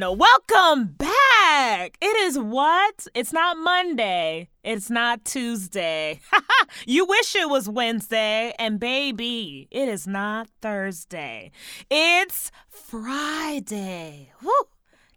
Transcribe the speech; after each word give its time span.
welcome 0.02 0.96
back. 0.98 1.96
It 2.00 2.16
is 2.16 2.36
what? 2.36 3.06
It's 3.14 3.32
not 3.32 3.56
Monday. 3.56 4.48
It's 4.64 4.90
not 4.90 5.24
Tuesday. 5.24 6.20
you 6.86 7.04
wish 7.04 7.36
it 7.36 7.48
was 7.48 7.68
Wednesday. 7.68 8.52
And 8.58 8.80
baby, 8.80 9.68
it 9.70 9.88
is 9.88 10.06
not 10.06 10.48
Thursday. 10.60 11.52
It's 11.90 12.50
Friday. 12.68 14.32
Woo. 14.42 14.52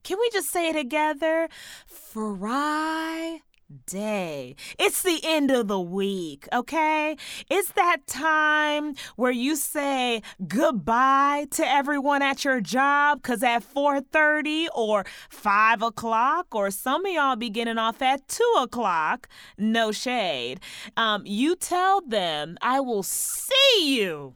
Can 0.04 0.20
we 0.20 0.30
just 0.32 0.52
say 0.52 0.70
it 0.70 0.74
together? 0.74 1.50
Friday 1.88 3.42
day. 3.86 4.56
It's 4.80 5.02
the 5.02 5.20
end 5.24 5.52
of 5.52 5.68
the 5.68 5.80
week, 5.80 6.48
okay? 6.54 7.18
It's 7.50 7.72
that 7.74 8.08
time 8.08 8.96
where 9.16 9.32
you 9.32 9.56
say 9.56 10.22
goodbye 10.48 11.48
to 11.52 11.68
everyone 11.68 12.22
at 12.22 12.46
your 12.46 12.62
job 12.62 13.22
because 13.22 13.44
at 13.44 13.64
4.30 13.64 14.68
or 14.74 15.06
5 15.30 15.82
o'clock 15.82 16.54
or 16.54 16.72
some 16.72 17.06
of 17.06 17.12
y'all 17.12 17.36
be 17.36 17.50
getting 17.50 17.78
off 17.78 18.02
at 18.02 18.28
2 18.28 18.44
o'clock, 18.60 19.28
no 19.58 19.92
shade, 19.92 20.60
um, 20.96 21.24
you 21.26 21.56
tell 21.56 22.02
them, 22.02 22.58
I 22.62 22.80
will 22.80 23.04
see 23.04 23.54
you 23.84 24.36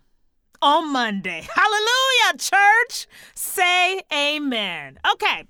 on 0.61 0.91
Monday. 0.91 1.47
Hallelujah, 1.55 2.37
church. 2.37 3.07
Say 3.35 4.01
amen. 4.13 4.99
Okay. 5.13 5.45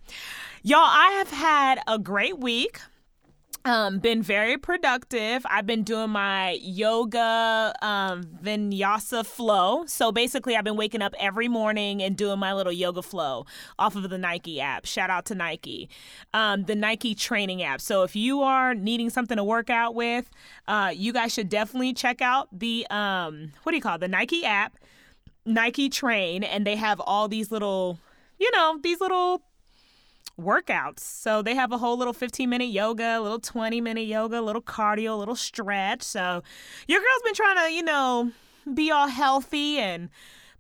Y'all, 0.64 0.80
I 0.80 1.09
have 1.18 1.32
had 1.32 1.80
a 1.88 1.98
great 1.98 2.38
week 2.38 2.80
um, 3.66 4.00
been 4.00 4.22
very 4.22 4.58
productive. 4.58 5.45
I've 5.50 5.66
been 5.66 5.84
doing 5.84 6.09
my 6.09 6.58
yoga 6.62 7.73
um, 7.81 8.23
vinyasa 8.23 9.26
flow. 9.26 9.86
So 9.86 10.12
basically, 10.12 10.56
I've 10.56 10.64
been 10.64 10.78
waking 10.78 11.02
up 11.02 11.14
every 11.20 11.48
morning 11.48 12.02
and 12.02 12.18
doing 12.18 12.40
my 12.40 12.53
little 12.53 12.73
yoga 12.73 13.02
flow 13.02 13.45
off 13.78 13.95
of 13.95 14.09
the 14.09 14.18
Nike 14.18 14.59
app. 14.59 14.86
Shout 14.86 15.09
out 15.09 15.26
to 15.26 15.36
Nike, 15.36 15.90
um, 16.34 16.64
the 16.66 16.76
Nike 16.76 17.16
training 17.16 17.64
app. 17.64 17.81
So 17.81 18.03
if 18.03 18.16
you 18.16 18.42
are 18.42 18.73
needing 18.73 19.09
something 19.09 19.38
to 19.38 19.44
work 19.44 19.70
out 19.70 19.96
with, 19.96 20.30
uh, 20.68 20.92
you 20.96 21.14
guys 21.14 21.34
should 21.34 21.50
definitely 21.50 21.94
check 21.94 22.22
out 22.22 22.48
the 22.52 22.88
um, 22.90 23.52
what 23.64 23.72
do 23.72 23.75
you 23.75 23.81
call 23.81 23.96
it? 23.96 24.02
the 24.02 24.08
Nike 24.08 24.44
app, 24.44 24.78
Nike 25.46 25.90
Train, 25.90 26.44
and 26.44 26.66
they 26.68 26.75
have 26.75 27.00
all 27.00 27.28
these 27.28 27.52
little, 27.52 28.00
you 28.40 28.50
know, 28.52 28.80
these 28.81 29.00
little 29.00 29.44
workouts. 30.40 31.00
So 31.00 31.42
they 31.42 31.56
have 31.56 31.72
a 31.72 31.78
whole 31.78 31.98
little 31.98 32.14
15 32.14 32.50
minute 32.50 32.70
yoga, 32.70 33.20
a 33.20 33.22
little 33.22 33.40
20 33.40 33.82
minute 33.82 34.08
yoga, 34.08 34.40
a 34.40 34.42
little 34.42 34.62
cardio, 34.62 35.12
a 35.12 35.16
little 35.16 35.36
stretch. 35.36 36.02
So 36.04 36.44
your 36.88 37.00
girl's 37.00 37.22
been 37.24 37.34
trying 37.34 37.66
to, 37.66 37.74
you 37.74 37.84
know, 37.84 38.32
be 38.74 38.92
all 38.92 39.08
healthy 39.08 39.78
and 39.78 40.10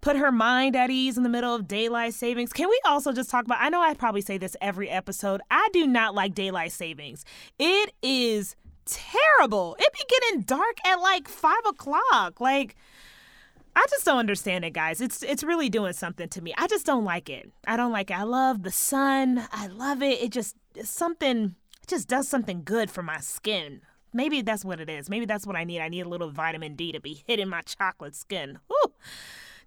put 0.01 0.15
her 0.15 0.31
mind 0.31 0.75
at 0.75 0.89
ease 0.89 1.17
in 1.17 1.23
the 1.23 1.29
middle 1.29 1.53
of 1.53 1.67
daylight 1.67 2.13
savings. 2.13 2.51
Can 2.51 2.69
we 2.69 2.79
also 2.85 3.11
just 3.11 3.29
talk 3.29 3.45
about? 3.45 3.59
I 3.61 3.69
know 3.69 3.81
I 3.81 3.93
probably 3.93 4.21
say 4.21 4.37
this 4.37 4.57
every 4.59 4.89
episode. 4.89 5.41
I 5.49 5.69
do 5.73 5.87
not 5.87 6.15
like 6.15 6.33
daylight 6.33 6.71
savings. 6.71 7.23
It 7.59 7.93
is 8.01 8.55
terrible. 8.85 9.75
It 9.79 9.93
be 9.93 10.03
getting 10.09 10.41
dark 10.41 10.77
at 10.85 10.95
like 10.95 11.27
five 11.27 11.65
o'clock. 11.67 12.41
Like, 12.41 12.75
I 13.75 13.85
just 13.89 14.05
don't 14.05 14.19
understand 14.19 14.65
it, 14.65 14.71
guys. 14.71 15.01
It's 15.01 15.23
it's 15.23 15.43
really 15.43 15.69
doing 15.69 15.93
something 15.93 16.27
to 16.29 16.41
me. 16.41 16.53
I 16.57 16.67
just 16.67 16.85
don't 16.85 17.05
like 17.05 17.29
it. 17.29 17.51
I 17.65 17.77
don't 17.77 17.91
like 17.91 18.11
it. 18.11 18.17
I 18.17 18.23
love 18.23 18.63
the 18.63 18.71
sun. 18.71 19.47
I 19.51 19.67
love 19.67 20.01
it. 20.01 20.21
It 20.21 20.31
just 20.31 20.55
something 20.83 21.55
it 21.81 21.87
just 21.87 22.07
does 22.07 22.27
something 22.27 22.63
good 22.63 22.91
for 22.91 23.03
my 23.03 23.19
skin. 23.19 23.81
Maybe 24.13 24.41
that's 24.41 24.65
what 24.65 24.81
it 24.81 24.89
is. 24.89 25.09
Maybe 25.09 25.25
that's 25.25 25.47
what 25.47 25.55
I 25.55 25.63
need. 25.63 25.79
I 25.79 25.87
need 25.87 26.05
a 26.05 26.09
little 26.09 26.31
vitamin 26.31 26.75
D 26.75 26.91
to 26.91 26.99
be 26.99 27.23
hitting 27.25 27.47
my 27.47 27.61
chocolate 27.61 28.15
skin. 28.15 28.59
Whew. 28.67 28.93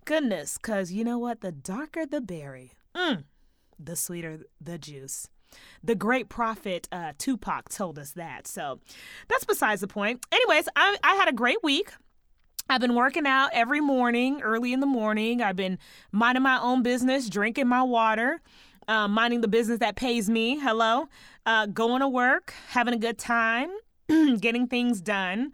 Goodness, 0.05 0.59
cause 0.59 0.93
you 0.93 1.03
know 1.03 1.19
what? 1.19 1.41
The 1.41 1.51
darker 1.53 2.05
the 2.05 2.21
berry, 2.21 2.73
mm, 2.95 3.25
the 3.79 3.97
sweeter 3.97 4.41
the 4.61 4.77
juice. 4.77 5.29
The 5.83 5.95
great 5.95 6.29
prophet 6.29 6.89
uh, 6.93 7.13
Tupac 7.17 7.69
told 7.69 7.99
us 7.99 8.11
that. 8.13 8.47
So 8.47 8.81
that's 9.29 9.45
besides 9.45 9.81
the 9.81 9.87
point. 9.87 10.27
Anyways, 10.33 10.69
I, 10.77 10.97
I 11.03 11.15
had 11.15 11.29
a 11.29 11.33
great 11.33 11.63
week. 11.63 11.93
I've 12.69 12.81
been 12.81 12.95
working 12.95 13.27
out 13.27 13.51
every 13.53 13.81
morning, 13.81 14.41
early 14.41 14.73
in 14.73 14.81
the 14.81 14.87
morning. 14.87 15.43
I've 15.43 15.57
been 15.57 15.79
minding 16.13 16.43
my 16.43 16.59
own 16.59 16.83
business, 16.83 17.29
drinking 17.29 17.69
my 17.69 17.83
water, 17.83 18.41
uh, 18.89 19.07
minding 19.07 19.43
the 19.43 19.49
business 19.49 19.81
that 19.81 19.97
pays 19.97 20.31
me. 20.31 20.59
Hello. 20.59 21.09
Uh, 21.45 21.67
going 21.67 22.01
to 22.01 22.09
work, 22.09 22.55
having 22.69 22.95
a 22.95 22.99
good 22.99 23.19
time, 23.19 23.69
getting 24.41 24.67
things 24.67 25.03
done 25.03 25.53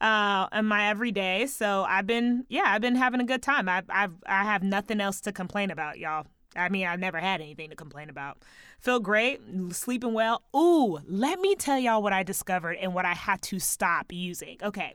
uh, 0.00 0.46
in 0.52 0.66
my 0.66 0.88
everyday. 0.88 1.46
So 1.46 1.84
I've 1.88 2.06
been, 2.06 2.46
yeah, 2.48 2.64
I've 2.66 2.80
been 2.80 2.94
having 2.94 3.20
a 3.20 3.24
good 3.24 3.42
time. 3.42 3.68
I've, 3.68 3.90
I've, 3.90 4.14
I 4.26 4.44
have 4.44 4.62
nothing 4.62 5.00
else 5.00 5.20
to 5.22 5.32
complain 5.32 5.72
about, 5.72 5.98
y'all. 5.98 6.26
I 6.54 6.68
mean, 6.68 6.86
I've 6.86 7.00
never 7.00 7.18
had 7.18 7.40
anything 7.40 7.70
to 7.70 7.76
complain 7.76 8.08
about. 8.08 8.38
Feel 8.78 9.00
great, 9.00 9.40
sleeping 9.70 10.12
well. 10.12 10.42
Ooh, 10.54 11.00
let 11.06 11.40
me 11.40 11.56
tell 11.56 11.78
y'all 11.78 12.02
what 12.02 12.12
I 12.12 12.22
discovered 12.22 12.76
and 12.80 12.94
what 12.94 13.04
I 13.04 13.14
had 13.14 13.42
to 13.42 13.58
stop 13.58 14.12
using. 14.12 14.58
Okay. 14.62 14.94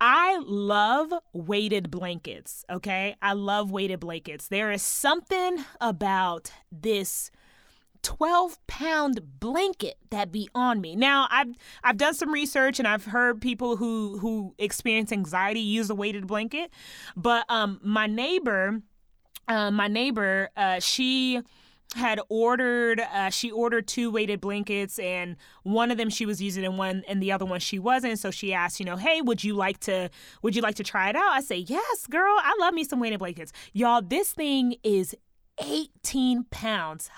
I 0.00 0.40
love 0.46 1.12
weighted 1.32 1.90
blankets, 1.90 2.64
okay? 2.70 3.16
I 3.20 3.34
love 3.34 3.70
weighted 3.70 4.00
blankets. 4.00 4.48
There 4.48 4.72
is 4.72 4.82
something 4.82 5.64
about 5.80 6.50
this 6.72 7.30
12 8.02 8.58
pound 8.66 9.40
blanket 9.40 9.96
that 10.08 10.32
be 10.32 10.48
on 10.54 10.80
me. 10.80 10.96
Now, 10.96 11.28
I've 11.30 11.54
I've 11.84 11.98
done 11.98 12.14
some 12.14 12.32
research 12.32 12.78
and 12.78 12.88
I've 12.88 13.04
heard 13.04 13.42
people 13.42 13.76
who 13.76 14.18
who 14.18 14.54
experience 14.58 15.12
anxiety 15.12 15.60
use 15.60 15.90
a 15.90 15.94
weighted 15.94 16.26
blanket, 16.26 16.70
but 17.14 17.44
um 17.50 17.78
my 17.82 18.06
neighbor 18.06 18.80
uh, 19.48 19.70
my 19.70 19.88
neighbor 19.88 20.48
uh, 20.56 20.80
she 20.80 21.42
had 21.94 22.20
ordered 22.28 23.00
uh, 23.00 23.30
she 23.30 23.50
ordered 23.50 23.86
two 23.88 24.10
weighted 24.10 24.40
blankets 24.40 24.98
and 25.00 25.36
one 25.64 25.90
of 25.90 25.98
them 25.98 26.08
she 26.08 26.24
was 26.24 26.40
using 26.40 26.64
and 26.64 26.78
one 26.78 27.02
and 27.08 27.20
the 27.20 27.32
other 27.32 27.44
one 27.44 27.58
she 27.58 27.80
wasn't 27.80 28.16
so 28.16 28.30
she 28.30 28.54
asked 28.54 28.78
you 28.78 28.86
know 28.86 28.96
hey 28.96 29.20
would 29.20 29.42
you 29.42 29.54
like 29.54 29.78
to 29.80 30.08
would 30.42 30.54
you 30.54 30.62
like 30.62 30.76
to 30.76 30.84
try 30.84 31.08
it 31.08 31.16
out 31.16 31.32
i 31.32 31.40
say 31.40 31.56
yes 31.56 32.06
girl 32.06 32.36
i 32.38 32.56
love 32.60 32.74
me 32.74 32.84
some 32.84 33.00
weighted 33.00 33.18
blankets 33.18 33.52
y'all 33.72 34.00
this 34.00 34.32
thing 34.32 34.76
is 34.84 35.16
18 35.62 36.44
pounds. 36.50 37.10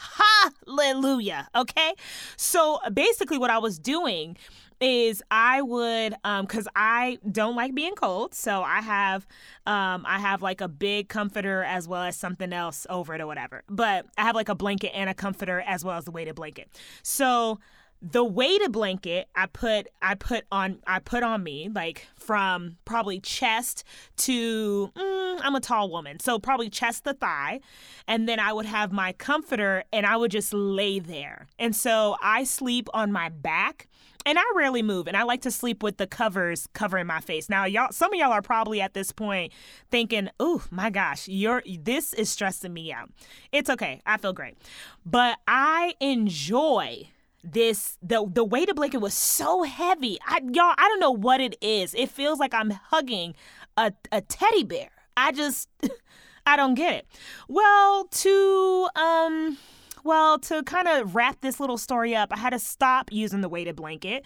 Hallelujah. 0.66 1.48
Okay. 1.54 1.94
So 2.36 2.78
basically, 2.92 3.38
what 3.38 3.50
I 3.50 3.58
was 3.58 3.78
doing 3.78 4.36
is 4.82 5.22
I 5.30 5.62
would 5.62 6.14
um 6.24 6.46
cuz 6.46 6.66
I 6.74 7.18
don't 7.30 7.56
like 7.56 7.74
being 7.74 7.94
cold, 7.94 8.34
so 8.34 8.62
I 8.62 8.80
have 8.80 9.26
um 9.66 10.04
I 10.06 10.18
have 10.18 10.42
like 10.42 10.60
a 10.60 10.68
big 10.68 11.08
comforter 11.08 11.62
as 11.64 11.88
well 11.88 12.02
as 12.02 12.16
something 12.16 12.52
else 12.52 12.86
over 12.90 13.14
it 13.14 13.20
or 13.20 13.26
whatever. 13.26 13.62
But 13.68 14.06
I 14.18 14.22
have 14.22 14.34
like 14.34 14.48
a 14.48 14.54
blanket 14.54 14.92
and 14.94 15.08
a 15.08 15.14
comforter 15.14 15.60
as 15.60 15.84
well 15.84 15.96
as 15.96 16.04
the 16.04 16.10
weighted 16.10 16.34
blanket. 16.34 16.68
So 17.02 17.58
the 18.02 18.24
weighted 18.24 18.72
blanket 18.72 19.28
I 19.36 19.46
put 19.46 19.86
I 20.02 20.16
put 20.16 20.44
on 20.50 20.80
I 20.86 20.98
put 20.98 21.22
on 21.22 21.44
me 21.44 21.68
like 21.72 22.08
from 22.16 22.76
probably 22.84 23.20
chest 23.20 23.84
to 24.18 24.90
mm, 24.96 25.40
I'm 25.40 25.54
a 25.54 25.60
tall 25.60 25.88
woman 25.88 26.18
so 26.18 26.40
probably 26.40 26.68
chest 26.68 27.04
to 27.04 27.14
thigh 27.14 27.60
and 28.08 28.28
then 28.28 28.40
I 28.40 28.52
would 28.52 28.66
have 28.66 28.90
my 28.90 29.12
comforter 29.12 29.84
and 29.92 30.04
I 30.04 30.16
would 30.16 30.32
just 30.32 30.52
lay 30.52 30.98
there 30.98 31.46
and 31.60 31.76
so 31.76 32.16
I 32.20 32.42
sleep 32.42 32.88
on 32.92 33.12
my 33.12 33.28
back 33.28 33.86
and 34.26 34.38
I 34.38 34.42
rarely 34.54 34.82
move, 34.82 35.06
and 35.06 35.16
I 35.16 35.22
like 35.22 35.42
to 35.42 35.50
sleep 35.50 35.82
with 35.82 35.96
the 35.96 36.06
covers 36.06 36.68
covering 36.72 37.06
my 37.06 37.20
face. 37.20 37.48
Now, 37.48 37.64
y'all, 37.64 37.92
some 37.92 38.12
of 38.12 38.18
y'all 38.18 38.32
are 38.32 38.42
probably 38.42 38.80
at 38.80 38.94
this 38.94 39.12
point 39.12 39.52
thinking, 39.90 40.28
"Oh 40.38 40.64
my 40.70 40.90
gosh, 40.90 41.28
you're 41.28 41.62
this 41.66 42.12
is 42.14 42.30
stressing 42.30 42.72
me 42.72 42.92
out." 42.92 43.10
It's 43.52 43.70
okay, 43.70 44.00
I 44.06 44.16
feel 44.16 44.32
great, 44.32 44.56
but 45.04 45.38
I 45.46 45.94
enjoy 46.00 47.08
this 47.44 47.98
the 48.02 48.24
the 48.30 48.44
weighted 48.44 48.76
blanket 48.76 48.98
was 48.98 49.14
so 49.14 49.62
heavy. 49.62 50.18
I 50.26 50.40
y'all, 50.52 50.74
I 50.78 50.88
don't 50.88 51.00
know 51.00 51.10
what 51.10 51.40
it 51.40 51.56
is. 51.60 51.94
It 51.94 52.10
feels 52.10 52.38
like 52.38 52.54
I'm 52.54 52.70
hugging 52.70 53.34
a 53.76 53.92
a 54.10 54.20
teddy 54.20 54.64
bear. 54.64 54.90
I 55.16 55.32
just 55.32 55.68
I 56.46 56.56
don't 56.56 56.74
get 56.74 56.94
it. 56.94 57.06
Well, 57.48 58.04
to 58.04 58.88
um 58.96 59.58
well, 60.04 60.38
to 60.40 60.62
kind 60.64 60.88
of 60.88 61.14
wrap 61.14 61.40
this 61.40 61.60
little 61.60 61.78
story 61.78 62.14
up, 62.14 62.32
I 62.32 62.38
had 62.38 62.50
to 62.50 62.58
stop 62.58 63.12
using 63.12 63.40
the 63.40 63.48
weighted 63.48 63.76
blanket 63.76 64.24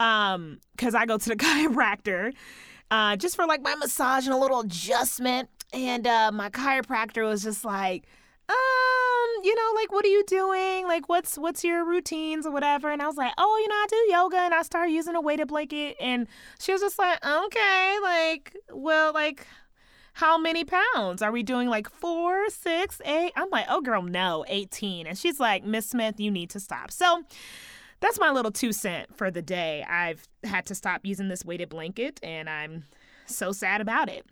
um 0.00 0.60
cuz 0.76 0.94
I 0.94 1.06
go 1.06 1.18
to 1.18 1.28
the 1.28 1.36
chiropractor 1.44 2.32
uh 2.90 3.16
just 3.16 3.34
for 3.36 3.46
like 3.46 3.62
my 3.62 3.74
massage 3.74 4.26
and 4.26 4.34
a 4.34 4.38
little 4.38 4.60
adjustment 4.60 5.48
and 5.72 6.06
uh 6.06 6.30
my 6.32 6.50
chiropractor 6.50 7.26
was 7.28 7.42
just 7.42 7.64
like 7.64 8.06
um, 8.48 9.44
you 9.44 9.54
know, 9.54 9.72
like 9.74 9.92
what 9.92 10.04
are 10.06 10.08
you 10.08 10.24
doing? 10.26 10.86
Like 10.86 11.08
what's 11.08 11.36
what's 11.36 11.64
your 11.64 11.84
routines 11.84 12.46
or 12.46 12.50
whatever? 12.50 12.90
And 12.90 13.02
I 13.02 13.06
was 13.06 13.16
like, 13.16 13.32
oh, 13.36 13.58
you 13.60 13.68
know, 13.68 13.74
I 13.74 13.86
do 13.88 14.12
yoga 14.12 14.36
and 14.38 14.54
I 14.54 14.62
started 14.62 14.92
using 14.92 15.14
a 15.14 15.20
weighted 15.20 15.48
blanket 15.48 15.96
and 16.00 16.26
she 16.58 16.72
was 16.72 16.80
just 16.80 16.98
like, 16.98 17.24
okay, 17.24 17.96
like, 18.02 18.56
well, 18.72 19.12
like 19.12 19.46
how 20.18 20.36
many 20.36 20.64
pounds? 20.64 21.22
Are 21.22 21.30
we 21.30 21.44
doing 21.44 21.68
like 21.68 21.88
four, 21.88 22.50
six, 22.50 23.00
eight? 23.04 23.30
I'm 23.36 23.48
like, 23.50 23.66
oh, 23.68 23.80
girl, 23.80 24.02
no, 24.02 24.44
18. 24.48 25.06
And 25.06 25.16
she's 25.16 25.38
like, 25.38 25.62
Miss 25.62 25.90
Smith, 25.90 26.18
you 26.18 26.28
need 26.28 26.50
to 26.50 26.58
stop. 26.58 26.90
So 26.90 27.22
that's 28.00 28.18
my 28.18 28.32
little 28.32 28.50
two 28.50 28.72
cent 28.72 29.16
for 29.16 29.30
the 29.30 29.42
day. 29.42 29.84
I've 29.88 30.26
had 30.42 30.66
to 30.66 30.74
stop 30.74 31.02
using 31.04 31.28
this 31.28 31.44
weighted 31.44 31.68
blanket 31.68 32.18
and 32.20 32.50
I'm 32.50 32.82
so 33.26 33.52
sad 33.52 33.80
about 33.80 34.08
it. 34.08 34.26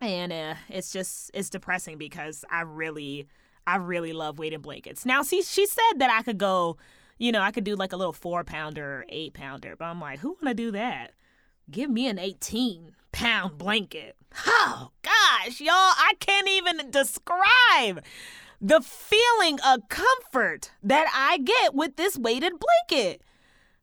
And 0.00 0.32
uh, 0.32 0.54
it's 0.70 0.90
just, 0.90 1.30
it's 1.34 1.50
depressing 1.50 1.98
because 1.98 2.42
I 2.50 2.62
really, 2.62 3.28
I 3.66 3.76
really 3.76 4.14
love 4.14 4.38
weighted 4.38 4.62
blankets. 4.62 5.04
Now, 5.04 5.20
see, 5.20 5.42
she 5.42 5.66
said 5.66 5.98
that 5.98 6.10
I 6.10 6.22
could 6.22 6.38
go, 6.38 6.78
you 7.18 7.30
know, 7.30 7.42
I 7.42 7.50
could 7.50 7.64
do 7.64 7.76
like 7.76 7.92
a 7.92 7.98
little 7.98 8.14
four 8.14 8.42
pounder, 8.42 9.04
eight 9.10 9.34
pounder, 9.34 9.76
but 9.76 9.84
I'm 9.84 10.00
like, 10.00 10.20
who 10.20 10.38
wanna 10.40 10.54
do 10.54 10.70
that? 10.70 11.12
Give 11.70 11.90
me 11.90 12.08
an 12.08 12.18
18 12.18 12.96
pound 13.20 13.58
blanket. 13.58 14.16
Oh, 14.46 14.92
gosh, 15.02 15.60
y'all, 15.60 15.74
I 15.74 16.14
can't 16.20 16.48
even 16.48 16.90
describe 16.90 18.02
the 18.62 18.80
feeling 18.80 19.58
of 19.60 19.88
comfort 19.90 20.70
that 20.82 21.06
I 21.14 21.36
get 21.36 21.74
with 21.74 21.96
this 21.96 22.16
weighted 22.16 22.54
blanket. 22.88 23.20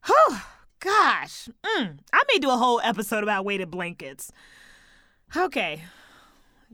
Oh, 0.08 0.44
gosh. 0.80 1.48
Mm, 1.64 1.98
I 2.12 2.22
may 2.32 2.40
do 2.40 2.50
a 2.50 2.56
whole 2.56 2.80
episode 2.82 3.22
about 3.22 3.44
weighted 3.44 3.70
blankets. 3.70 4.32
Okay, 5.36 5.84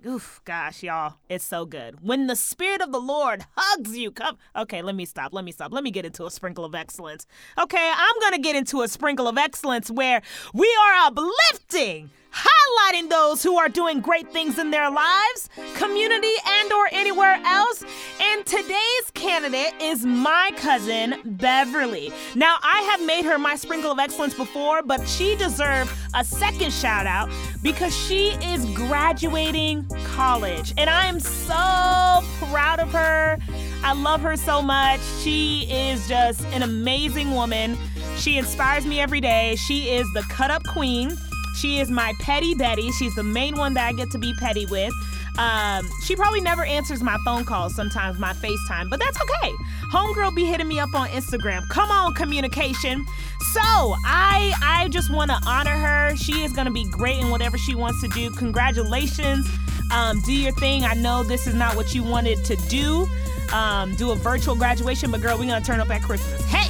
Oof, 0.06 0.40
gosh, 0.44 0.82
y'all, 0.82 1.14
it's 1.28 1.44
so 1.44 1.64
good. 1.64 2.02
When 2.02 2.26
the 2.26 2.34
Spirit 2.36 2.82
of 2.82 2.90
the 2.90 3.00
Lord 3.00 3.46
hugs 3.56 3.96
you, 3.96 4.10
come. 4.10 4.36
Okay, 4.54 4.82
let 4.82 4.94
me 4.94 5.04
stop. 5.04 5.32
Let 5.32 5.44
me 5.44 5.52
stop. 5.52 5.72
Let 5.72 5.84
me 5.84 5.90
get 5.90 6.04
into 6.04 6.26
a 6.26 6.30
sprinkle 6.30 6.64
of 6.64 6.74
excellence. 6.74 7.26
Okay, 7.58 7.92
I'm 7.94 8.20
going 8.20 8.32
to 8.32 8.40
get 8.40 8.56
into 8.56 8.82
a 8.82 8.88
sprinkle 8.88 9.28
of 9.28 9.38
excellence 9.38 9.90
where 9.90 10.20
we 10.52 10.68
are 10.86 11.06
uplifting 11.06 12.10
highlighting 12.34 13.08
those 13.08 13.42
who 13.42 13.56
are 13.56 13.68
doing 13.68 14.00
great 14.00 14.30
things 14.32 14.58
in 14.58 14.70
their 14.70 14.90
lives, 14.90 15.48
community, 15.74 16.32
and 16.46 16.72
or 16.72 16.88
anywhere 16.92 17.40
else. 17.44 17.84
And 18.20 18.44
today's 18.44 19.10
candidate 19.14 19.74
is 19.80 20.04
my 20.04 20.50
cousin 20.56 21.20
Beverly. 21.24 22.12
Now, 22.34 22.56
I 22.62 22.80
have 22.90 23.06
made 23.06 23.24
her 23.24 23.38
my 23.38 23.56
sprinkle 23.56 23.92
of 23.92 23.98
excellence 23.98 24.34
before, 24.34 24.82
but 24.82 25.06
she 25.08 25.36
deserves 25.36 25.90
a 26.14 26.24
second 26.24 26.72
shout 26.72 27.06
out 27.06 27.30
because 27.64 27.96
she 27.96 28.28
is 28.44 28.66
graduating 28.66 29.86
college. 30.14 30.74
And 30.76 30.88
I 30.88 31.06
am 31.06 31.18
so 31.18 32.22
proud 32.46 32.78
of 32.78 32.92
her. 32.92 33.38
I 33.82 33.94
love 33.94 34.20
her 34.20 34.36
so 34.36 34.62
much. 34.62 35.00
She 35.22 35.66
is 35.70 36.06
just 36.06 36.42
an 36.52 36.62
amazing 36.62 37.32
woman. 37.32 37.76
She 38.16 38.36
inspires 38.36 38.84
me 38.84 39.00
every 39.00 39.20
day. 39.20 39.56
She 39.56 39.88
is 39.88 40.06
the 40.12 40.22
cut 40.28 40.50
up 40.50 40.62
queen. 40.64 41.16
She 41.56 41.80
is 41.80 41.90
my 41.90 42.12
petty 42.20 42.54
Betty. 42.54 42.92
She's 42.92 43.14
the 43.14 43.22
main 43.22 43.56
one 43.56 43.72
that 43.74 43.88
I 43.88 43.92
get 43.92 44.10
to 44.10 44.18
be 44.18 44.34
petty 44.34 44.66
with. 44.66 44.92
Um, 45.38 45.90
she 46.04 46.14
probably 46.14 46.40
never 46.40 46.64
answers 46.64 47.02
my 47.02 47.16
phone 47.24 47.44
calls, 47.44 47.74
sometimes 47.74 48.18
my 48.18 48.32
FaceTime, 48.34 48.88
but 48.88 49.00
that's 49.00 49.18
okay. 49.20 49.52
Homegirl 49.90 50.34
be 50.34 50.44
hitting 50.44 50.68
me 50.68 50.78
up 50.78 50.94
on 50.94 51.08
Instagram. 51.08 51.68
Come 51.68 51.90
on, 51.90 52.14
communication. 52.14 53.04
So 53.52 53.60
I 53.62 54.52
I 54.62 54.88
just 54.88 55.10
want 55.10 55.30
to 55.30 55.38
honor 55.46 55.76
her. 55.76 56.16
She 56.16 56.44
is 56.44 56.52
gonna 56.52 56.70
be 56.70 56.84
great 56.84 57.18
in 57.18 57.30
whatever 57.30 57.58
she 57.58 57.74
wants 57.74 58.00
to 58.02 58.08
do. 58.08 58.30
Congratulations. 58.30 59.48
Um, 59.92 60.20
do 60.22 60.32
your 60.32 60.52
thing. 60.52 60.84
I 60.84 60.94
know 60.94 61.22
this 61.22 61.46
is 61.46 61.54
not 61.54 61.76
what 61.76 61.94
you 61.94 62.02
wanted 62.02 62.44
to 62.44 62.56
do. 62.68 63.06
Um, 63.52 63.94
do 63.96 64.12
a 64.12 64.16
virtual 64.16 64.54
graduation, 64.54 65.10
but 65.10 65.20
girl, 65.20 65.36
we're 65.36 65.46
gonna 65.48 65.64
turn 65.64 65.80
up 65.80 65.90
at 65.90 66.02
Christmas. 66.02 66.44
Hey! 66.46 66.63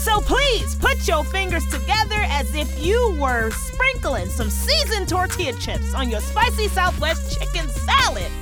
So 0.00 0.18
please 0.22 0.74
put 0.76 1.06
your 1.06 1.24
fingers 1.24 1.66
together 1.66 2.16
as 2.28 2.54
if 2.54 2.82
you 2.82 3.18
were 3.20 3.50
sprinkling 3.50 4.30
some 4.30 4.48
seasoned 4.48 5.10
tortilla 5.10 5.52
chips 5.52 5.92
on 5.92 6.08
your 6.08 6.22
spicy 6.22 6.68
Southwest 6.68 7.38
chicken 7.38 7.68
salad 7.68 8.32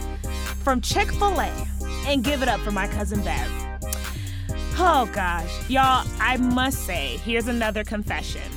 from 0.63 0.81
Chick 0.81 1.11
fil 1.11 1.41
A 1.41 1.67
and 2.07 2.23
give 2.23 2.43
it 2.43 2.49
up 2.49 2.61
for 2.61 2.71
my 2.71 2.87
cousin 2.87 3.25
Bev. 3.25 3.51
Oh 4.79 5.11
gosh, 5.13 5.69
y'all, 5.69 6.07
I 6.21 6.37
must 6.37 6.87
say, 6.87 7.17
here's 7.25 7.49
another 7.49 7.83
confession. 7.83 8.53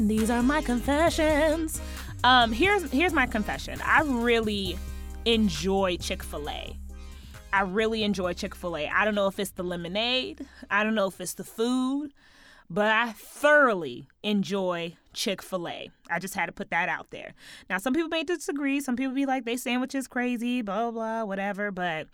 These 0.00 0.28
are 0.28 0.42
my 0.42 0.60
confessions. 0.60 1.80
Um, 2.24 2.50
here's 2.50 2.90
here's 2.90 3.12
my 3.12 3.26
confession. 3.26 3.80
I 3.84 4.02
really 4.02 4.76
enjoy 5.24 5.98
Chick-fil-A. 5.98 6.76
I 7.54 7.60
really 7.60 8.02
enjoy 8.02 8.32
Chick 8.32 8.52
fil 8.52 8.76
A. 8.76 8.88
I 8.88 9.04
don't 9.04 9.14
know 9.14 9.28
if 9.28 9.38
it's 9.38 9.52
the 9.52 9.62
lemonade, 9.62 10.44
I 10.68 10.82
don't 10.82 10.96
know 10.96 11.06
if 11.06 11.20
it's 11.20 11.34
the 11.34 11.44
food, 11.44 12.12
but 12.68 12.90
I 12.90 13.12
thoroughly 13.12 14.08
enjoy 14.24 14.96
Chick 15.12 15.40
fil 15.40 15.68
A. 15.68 15.88
I 16.10 16.18
just 16.18 16.34
had 16.34 16.46
to 16.46 16.52
put 16.52 16.70
that 16.70 16.88
out 16.88 17.10
there. 17.10 17.32
Now, 17.70 17.78
some 17.78 17.94
people 17.94 18.08
may 18.08 18.24
disagree. 18.24 18.80
Some 18.80 18.96
people 18.96 19.14
be 19.14 19.24
like, 19.24 19.44
they 19.44 19.56
sandwich 19.56 19.94
is 19.94 20.08
crazy, 20.08 20.62
blah, 20.62 20.90
blah, 20.90 21.22
whatever. 21.22 21.70
But 21.70 22.08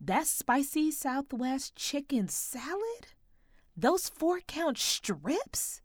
that 0.00 0.26
spicy 0.26 0.90
Southwest 0.90 1.76
chicken 1.76 2.28
salad, 2.28 3.08
those 3.76 4.08
four 4.08 4.40
count 4.40 4.78
strips, 4.78 5.82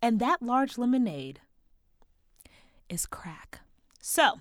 and 0.00 0.20
that 0.20 0.42
large 0.42 0.78
lemonade 0.78 1.40
is 2.88 3.04
crack. 3.04 3.62
So, 4.00 4.40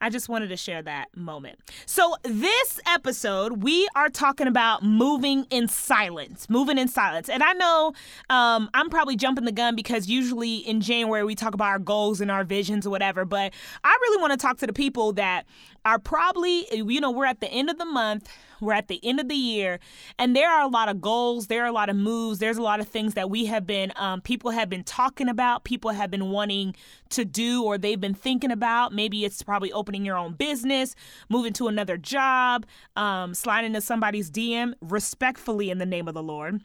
I 0.00 0.10
just 0.10 0.28
wanted 0.28 0.48
to 0.48 0.56
share 0.56 0.82
that 0.82 1.16
moment. 1.16 1.58
So, 1.86 2.16
this 2.22 2.80
episode, 2.86 3.62
we 3.62 3.88
are 3.94 4.08
talking 4.08 4.46
about 4.46 4.82
moving 4.82 5.46
in 5.50 5.68
silence, 5.68 6.48
moving 6.50 6.78
in 6.78 6.88
silence. 6.88 7.28
And 7.28 7.42
I 7.42 7.52
know 7.54 7.92
um, 8.28 8.68
I'm 8.74 8.90
probably 8.90 9.16
jumping 9.16 9.44
the 9.44 9.52
gun 9.52 9.74
because 9.74 10.08
usually 10.08 10.56
in 10.56 10.80
January 10.80 11.24
we 11.24 11.34
talk 11.34 11.54
about 11.54 11.68
our 11.68 11.78
goals 11.78 12.20
and 12.20 12.30
our 12.30 12.44
visions 12.44 12.86
or 12.86 12.90
whatever, 12.90 13.24
but 13.24 13.52
I 13.84 13.98
really 14.02 14.20
want 14.20 14.32
to 14.32 14.38
talk 14.38 14.58
to 14.58 14.66
the 14.66 14.72
people 14.72 15.12
that 15.14 15.46
are 15.84 15.98
probably, 15.98 16.66
you 16.72 17.00
know, 17.00 17.10
we're 17.10 17.26
at 17.26 17.40
the 17.40 17.48
end 17.48 17.70
of 17.70 17.78
the 17.78 17.84
month, 17.84 18.28
we're 18.60 18.72
at 18.72 18.88
the 18.88 19.00
end 19.04 19.20
of 19.20 19.28
the 19.28 19.34
year, 19.34 19.78
and 20.18 20.34
there 20.34 20.50
are 20.50 20.62
a 20.62 20.68
lot 20.68 20.88
of 20.88 21.00
goals, 21.00 21.46
there 21.46 21.64
are 21.64 21.68
a 21.68 21.72
lot 21.72 21.88
of 21.88 21.96
moves, 21.96 22.38
there's 22.38 22.58
a 22.58 22.62
lot 22.62 22.80
of 22.80 22.88
things 22.88 23.14
that 23.14 23.30
we 23.30 23.46
have 23.46 23.66
been, 23.66 23.92
um, 23.96 24.20
people 24.20 24.50
have 24.50 24.68
been 24.68 24.84
talking 24.84 25.28
about, 25.28 25.64
people 25.64 25.90
have 25.90 26.10
been 26.10 26.30
wanting 26.30 26.74
to 27.10 27.24
do, 27.24 27.62
or 27.62 27.78
they've 27.78 28.00
been 28.00 28.14
thinking 28.14 28.50
about. 28.50 28.92
Maybe 28.92 29.24
it's 29.24 29.42
probably 29.42 29.72
opening 29.72 30.04
your 30.04 30.16
own 30.16 30.34
business, 30.34 30.94
moving 31.28 31.52
to 31.54 31.68
another 31.68 31.96
job, 31.96 32.66
um, 32.96 33.34
sliding 33.34 33.68
into 33.68 33.80
somebody's 33.80 34.30
DM 34.30 34.74
respectfully 34.80 35.70
in 35.70 35.78
the 35.78 35.86
name 35.86 36.08
of 36.08 36.14
the 36.14 36.22
Lord 36.22 36.60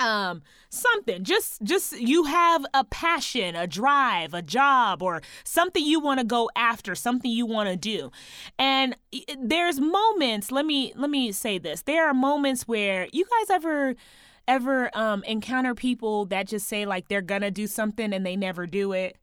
um 0.00 0.42
something 0.70 1.22
just 1.22 1.62
just 1.62 1.98
you 1.98 2.24
have 2.24 2.64
a 2.74 2.84
passion 2.84 3.54
a 3.54 3.66
drive 3.66 4.34
a 4.34 4.42
job 4.42 5.02
or 5.02 5.22
something 5.44 5.84
you 5.84 6.00
want 6.00 6.18
to 6.18 6.24
go 6.24 6.50
after 6.56 6.94
something 6.94 7.30
you 7.30 7.46
want 7.46 7.68
to 7.68 7.76
do. 7.76 8.10
And 8.58 8.96
there's 9.38 9.80
moments 9.80 10.50
let 10.50 10.66
me 10.66 10.92
let 10.96 11.10
me 11.10 11.32
say 11.32 11.58
this 11.58 11.82
there 11.82 12.06
are 12.08 12.14
moments 12.14 12.66
where 12.66 13.08
you 13.12 13.24
guys 13.24 13.50
ever 13.50 13.94
ever 14.46 14.90
um 14.96 15.22
encounter 15.24 15.74
people 15.74 16.26
that 16.26 16.46
just 16.46 16.66
say 16.66 16.84
like 16.84 17.08
they're 17.08 17.22
gonna 17.22 17.50
do 17.50 17.66
something 17.66 18.12
and 18.12 18.26
they 18.26 18.36
never 18.36 18.66
do 18.66 18.92
it 18.92 19.16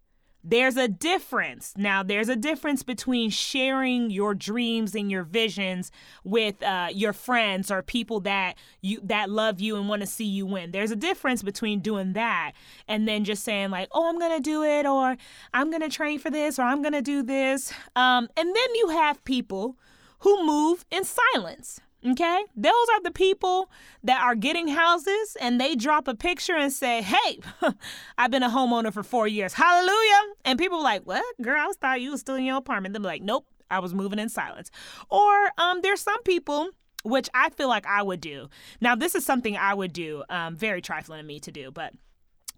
there's 0.43 0.77
a 0.77 0.87
difference. 0.87 1.73
Now, 1.77 2.03
there's 2.03 2.29
a 2.29 2.35
difference 2.35 2.83
between 2.83 3.29
sharing 3.29 4.09
your 4.09 4.33
dreams 4.33 4.95
and 4.95 5.11
your 5.11 5.23
visions 5.23 5.91
with 6.23 6.61
uh, 6.63 6.89
your 6.91 7.13
friends 7.13 7.69
or 7.69 7.81
people 7.81 8.19
that 8.21 8.55
you 8.81 8.99
that 9.03 9.29
love 9.29 9.59
you 9.59 9.75
and 9.77 9.87
want 9.87 10.01
to 10.01 10.07
see 10.07 10.25
you 10.25 10.45
win. 10.45 10.71
There's 10.71 10.91
a 10.91 10.95
difference 10.95 11.43
between 11.43 11.79
doing 11.79 12.13
that 12.13 12.53
and 12.87 13.07
then 13.07 13.23
just 13.23 13.43
saying 13.43 13.69
like, 13.69 13.89
"Oh, 13.91 14.09
I'm 14.09 14.19
gonna 14.19 14.39
do 14.39 14.63
it," 14.63 14.85
or 14.85 15.17
"I'm 15.53 15.71
gonna 15.71 15.89
train 15.89 16.19
for 16.19 16.29
this," 16.29 16.57
or 16.57 16.63
"I'm 16.63 16.81
gonna 16.81 17.01
do 17.01 17.23
this." 17.23 17.73
Um, 17.95 18.27
and 18.35 18.55
then 18.55 18.75
you 18.75 18.89
have 18.89 19.23
people 19.23 19.77
who 20.19 20.45
move 20.45 20.85
in 20.91 21.03
silence. 21.03 21.81
Okay? 22.05 22.43
Those 22.55 22.73
are 22.93 23.01
the 23.03 23.11
people 23.11 23.69
that 24.03 24.21
are 24.21 24.35
getting 24.35 24.67
houses 24.67 25.37
and 25.39 25.61
they 25.61 25.75
drop 25.75 26.07
a 26.07 26.15
picture 26.15 26.55
and 26.55 26.73
say, 26.73 27.01
Hey, 27.01 27.39
I've 28.17 28.31
been 28.31 28.43
a 28.43 28.49
homeowner 28.49 28.91
for 28.91 29.03
four 29.03 29.27
years. 29.27 29.53
Hallelujah. 29.53 30.33
And 30.45 30.57
people 30.57 30.79
are 30.79 30.83
like, 30.83 31.03
What? 31.03 31.23
Girl, 31.41 31.59
I 31.59 31.71
thought 31.79 32.01
you 32.01 32.11
was 32.11 32.21
still 32.21 32.35
in 32.35 32.45
your 32.45 32.57
apartment. 32.57 32.93
They're 32.93 33.01
like, 33.01 33.21
Nope, 33.21 33.45
I 33.69 33.79
was 33.79 33.93
moving 33.93 34.19
in 34.19 34.29
silence. 34.29 34.71
Or 35.09 35.51
um, 35.57 35.81
there's 35.81 36.01
some 36.01 36.21
people 36.23 36.69
which 37.03 37.29
I 37.33 37.49
feel 37.49 37.67
like 37.67 37.85
I 37.87 38.03
would 38.03 38.21
do. 38.21 38.49
Now, 38.79 38.95
this 38.95 39.15
is 39.15 39.25
something 39.25 39.57
I 39.57 39.73
would 39.73 39.93
do, 39.93 40.23
um, 40.29 40.55
very 40.55 40.81
trifling 40.81 41.19
of 41.19 41.25
me 41.25 41.39
to 41.39 41.51
do, 41.51 41.71
but 41.71 41.93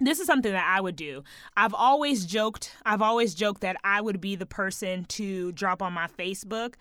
this 0.05 0.19
is 0.19 0.27
something 0.27 0.51
that 0.51 0.67
I 0.67 0.81
would 0.81 0.95
do. 0.95 1.24
I've 1.57 1.74
always 1.74 2.25
joked, 2.25 2.75
I've 2.86 3.01
always 3.01 3.33
joked 3.33 3.62
that 3.62 3.77
I 3.83 4.01
would 4.01 4.22
be 4.22 4.36
the 4.36 4.45
person 4.45 5.05
to 5.05 5.51
drop 5.51 5.81
on 5.81 5.93
my 5.93 6.07
Facebook 6.07 6.75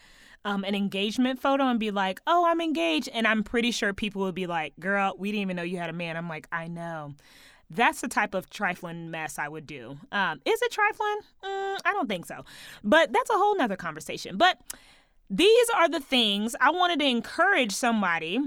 um, 0.44 0.64
an 0.64 0.74
engagement 0.74 1.40
photo 1.40 1.64
and 1.64 1.78
be 1.78 1.90
like, 1.90 2.20
oh, 2.26 2.44
I'm 2.46 2.60
engaged. 2.60 3.08
And 3.12 3.26
I'm 3.26 3.42
pretty 3.42 3.70
sure 3.70 3.92
people 3.92 4.22
would 4.22 4.34
be 4.34 4.46
like, 4.46 4.74
girl, 4.78 5.14
we 5.18 5.30
didn't 5.30 5.42
even 5.42 5.56
know 5.56 5.62
you 5.62 5.78
had 5.78 5.90
a 5.90 5.94
man. 5.94 6.16
I'm 6.16 6.28
like, 6.28 6.48
I 6.50 6.68
know. 6.68 7.14
That's 7.70 8.00
the 8.00 8.08
type 8.08 8.34
of 8.34 8.50
trifling 8.50 9.10
mess 9.10 9.38
I 9.38 9.48
would 9.48 9.66
do. 9.66 9.98
Um, 10.10 10.40
is 10.44 10.60
it 10.60 10.72
trifling? 10.72 11.20
Mm, 11.42 11.78
I 11.84 11.92
don't 11.92 12.08
think 12.08 12.26
so. 12.26 12.44
But 12.84 13.12
that's 13.12 13.30
a 13.30 13.34
whole 13.34 13.56
nother 13.56 13.76
conversation. 13.76 14.36
But 14.36 14.58
these 15.30 15.66
are 15.74 15.88
the 15.88 16.00
things 16.00 16.54
I 16.60 16.70
wanted 16.70 16.98
to 17.00 17.06
encourage 17.06 17.72
somebody 17.72 18.40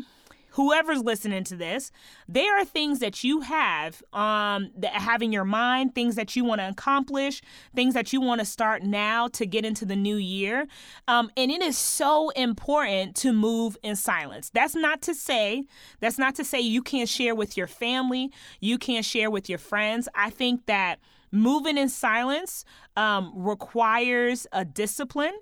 whoever's 0.56 1.04
listening 1.04 1.44
to 1.44 1.56
this, 1.56 1.92
there 2.28 2.58
are 2.58 2.64
things 2.64 3.00
that 3.00 3.24
you 3.24 3.42
have 3.42 4.02
um, 4.14 4.72
that 4.78 4.94
have 4.94 5.22
in 5.22 5.32
your 5.32 5.44
mind, 5.44 5.94
things 5.94 6.16
that 6.16 6.36
you 6.36 6.46
want 6.46 6.62
to 6.62 6.70
accomplish, 6.70 7.42
things 7.76 7.94
that 7.94 8.14
you 8.14 8.22
want 8.22 8.40
to 8.40 8.46
start 8.46 8.82
now 8.82 9.28
to 9.28 9.46
get 9.46 9.66
into 9.66 9.86
the 9.86 9.96
new 9.98 10.16
year. 10.16 10.66
Um, 11.10 11.30
and 11.36 11.52
it 11.52 11.62
is 11.62 11.78
so 11.78 12.30
important 12.32 13.16
to 13.18 13.34
move 13.34 13.78
in 13.84 13.98
silence. 13.98 14.50
That's 14.50 14.76
not 14.76 15.02
to 15.04 15.14
say, 15.14 15.66
that's 16.00 16.18
not 16.18 16.36
to 16.36 16.46
say 16.46 16.62
you 16.62 16.82
can't 16.82 17.10
share 17.10 17.36
with 17.36 17.58
your 17.58 17.68
family, 17.68 18.32
you 18.62 18.78
can't 18.78 19.06
share 19.06 19.30
with 19.30 19.50
your 19.50 19.60
friends. 19.60 20.08
I 20.16 20.30
think 20.30 20.68
that 20.68 21.00
moving 21.32 21.78
in 21.78 21.90
silence 21.90 22.64
um, 22.96 23.34
requires 23.36 24.48
a 24.54 24.64
discipline 24.64 25.38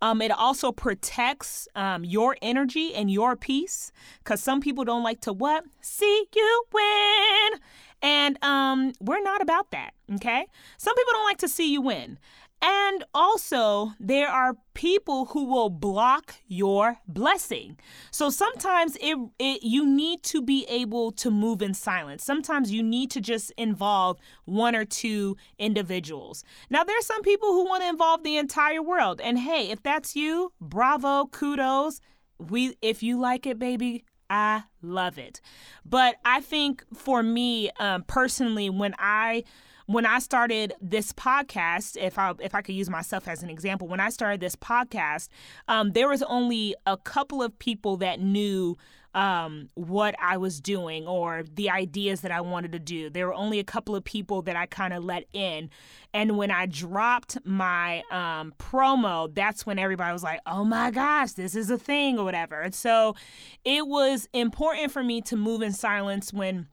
um, 0.00 0.22
it 0.22 0.30
also 0.30 0.72
protects 0.72 1.68
um, 1.74 2.04
your 2.04 2.36
energy 2.42 2.94
and 2.94 3.10
your 3.10 3.36
peace 3.36 3.92
because 4.22 4.42
some 4.42 4.60
people 4.60 4.84
don't 4.84 5.02
like 5.02 5.20
to 5.22 5.32
what? 5.32 5.64
See 5.80 6.26
you 6.34 6.64
win. 6.72 7.60
And 8.00 8.42
um, 8.44 8.92
we're 9.00 9.22
not 9.22 9.42
about 9.42 9.70
that, 9.72 9.92
okay? 10.14 10.46
Some 10.76 10.94
people 10.94 11.12
don't 11.12 11.24
like 11.24 11.38
to 11.38 11.48
see 11.48 11.72
you 11.72 11.82
win. 11.82 12.18
And 12.60 13.04
also, 13.14 13.92
there 14.00 14.28
are 14.28 14.56
people 14.74 15.26
who 15.26 15.44
will 15.44 15.70
block 15.70 16.34
your 16.48 16.98
blessing. 17.06 17.78
So 18.10 18.30
sometimes 18.30 18.96
it, 19.00 19.16
it 19.38 19.62
you 19.62 19.86
need 19.86 20.22
to 20.24 20.42
be 20.42 20.64
able 20.68 21.12
to 21.12 21.30
move 21.30 21.62
in 21.62 21.72
silence. 21.72 22.24
Sometimes 22.24 22.72
you 22.72 22.82
need 22.82 23.10
to 23.12 23.20
just 23.20 23.52
involve 23.56 24.18
one 24.44 24.74
or 24.74 24.84
two 24.84 25.36
individuals. 25.58 26.42
Now 26.68 26.82
there's 26.82 27.06
some 27.06 27.22
people 27.22 27.52
who 27.52 27.64
want 27.64 27.82
to 27.82 27.88
involve 27.88 28.24
the 28.24 28.36
entire 28.36 28.82
world. 28.82 29.20
And 29.20 29.38
hey, 29.38 29.70
if 29.70 29.82
that's 29.82 30.16
you, 30.16 30.52
bravo, 30.60 31.26
kudos. 31.26 32.00
We 32.38 32.76
if 32.82 33.02
you 33.02 33.20
like 33.20 33.46
it, 33.46 33.58
baby, 33.58 34.04
I 34.30 34.64
love 34.82 35.18
it. 35.18 35.40
But 35.84 36.16
I 36.24 36.40
think 36.40 36.84
for 36.94 37.22
me 37.22 37.70
um, 37.78 38.04
personally, 38.04 38.70
when 38.70 38.94
I 38.98 39.44
when 39.88 40.04
I 40.04 40.18
started 40.18 40.74
this 40.82 41.14
podcast, 41.14 41.96
if 41.98 42.18
I 42.18 42.34
if 42.40 42.54
I 42.54 42.60
could 42.60 42.74
use 42.74 42.90
myself 42.90 43.26
as 43.26 43.42
an 43.42 43.48
example, 43.48 43.88
when 43.88 44.00
I 44.00 44.10
started 44.10 44.38
this 44.38 44.54
podcast, 44.54 45.28
um, 45.66 45.92
there 45.92 46.06
was 46.06 46.22
only 46.24 46.74
a 46.84 46.98
couple 46.98 47.42
of 47.42 47.58
people 47.58 47.96
that 47.96 48.20
knew 48.20 48.76
um, 49.14 49.70
what 49.76 50.14
I 50.20 50.36
was 50.36 50.60
doing 50.60 51.06
or 51.06 51.42
the 51.54 51.70
ideas 51.70 52.20
that 52.20 52.30
I 52.30 52.42
wanted 52.42 52.72
to 52.72 52.78
do. 52.78 53.08
There 53.08 53.26
were 53.26 53.32
only 53.32 53.60
a 53.60 53.64
couple 53.64 53.96
of 53.96 54.04
people 54.04 54.42
that 54.42 54.56
I 54.56 54.66
kind 54.66 54.92
of 54.92 55.02
let 55.02 55.24
in. 55.32 55.70
And 56.12 56.36
when 56.36 56.50
I 56.50 56.66
dropped 56.66 57.38
my 57.46 58.02
um, 58.10 58.52
promo, 58.58 59.34
that's 59.34 59.64
when 59.64 59.78
everybody 59.78 60.12
was 60.12 60.22
like, 60.22 60.40
oh 60.44 60.64
my 60.64 60.90
gosh, 60.90 61.32
this 61.32 61.54
is 61.54 61.70
a 61.70 61.78
thing 61.78 62.18
or 62.18 62.24
whatever. 62.24 62.60
And 62.60 62.74
so 62.74 63.16
it 63.64 63.86
was 63.86 64.28
important 64.34 64.92
for 64.92 65.02
me 65.02 65.22
to 65.22 65.36
move 65.36 65.62
in 65.62 65.72
silence 65.72 66.30
when 66.30 66.66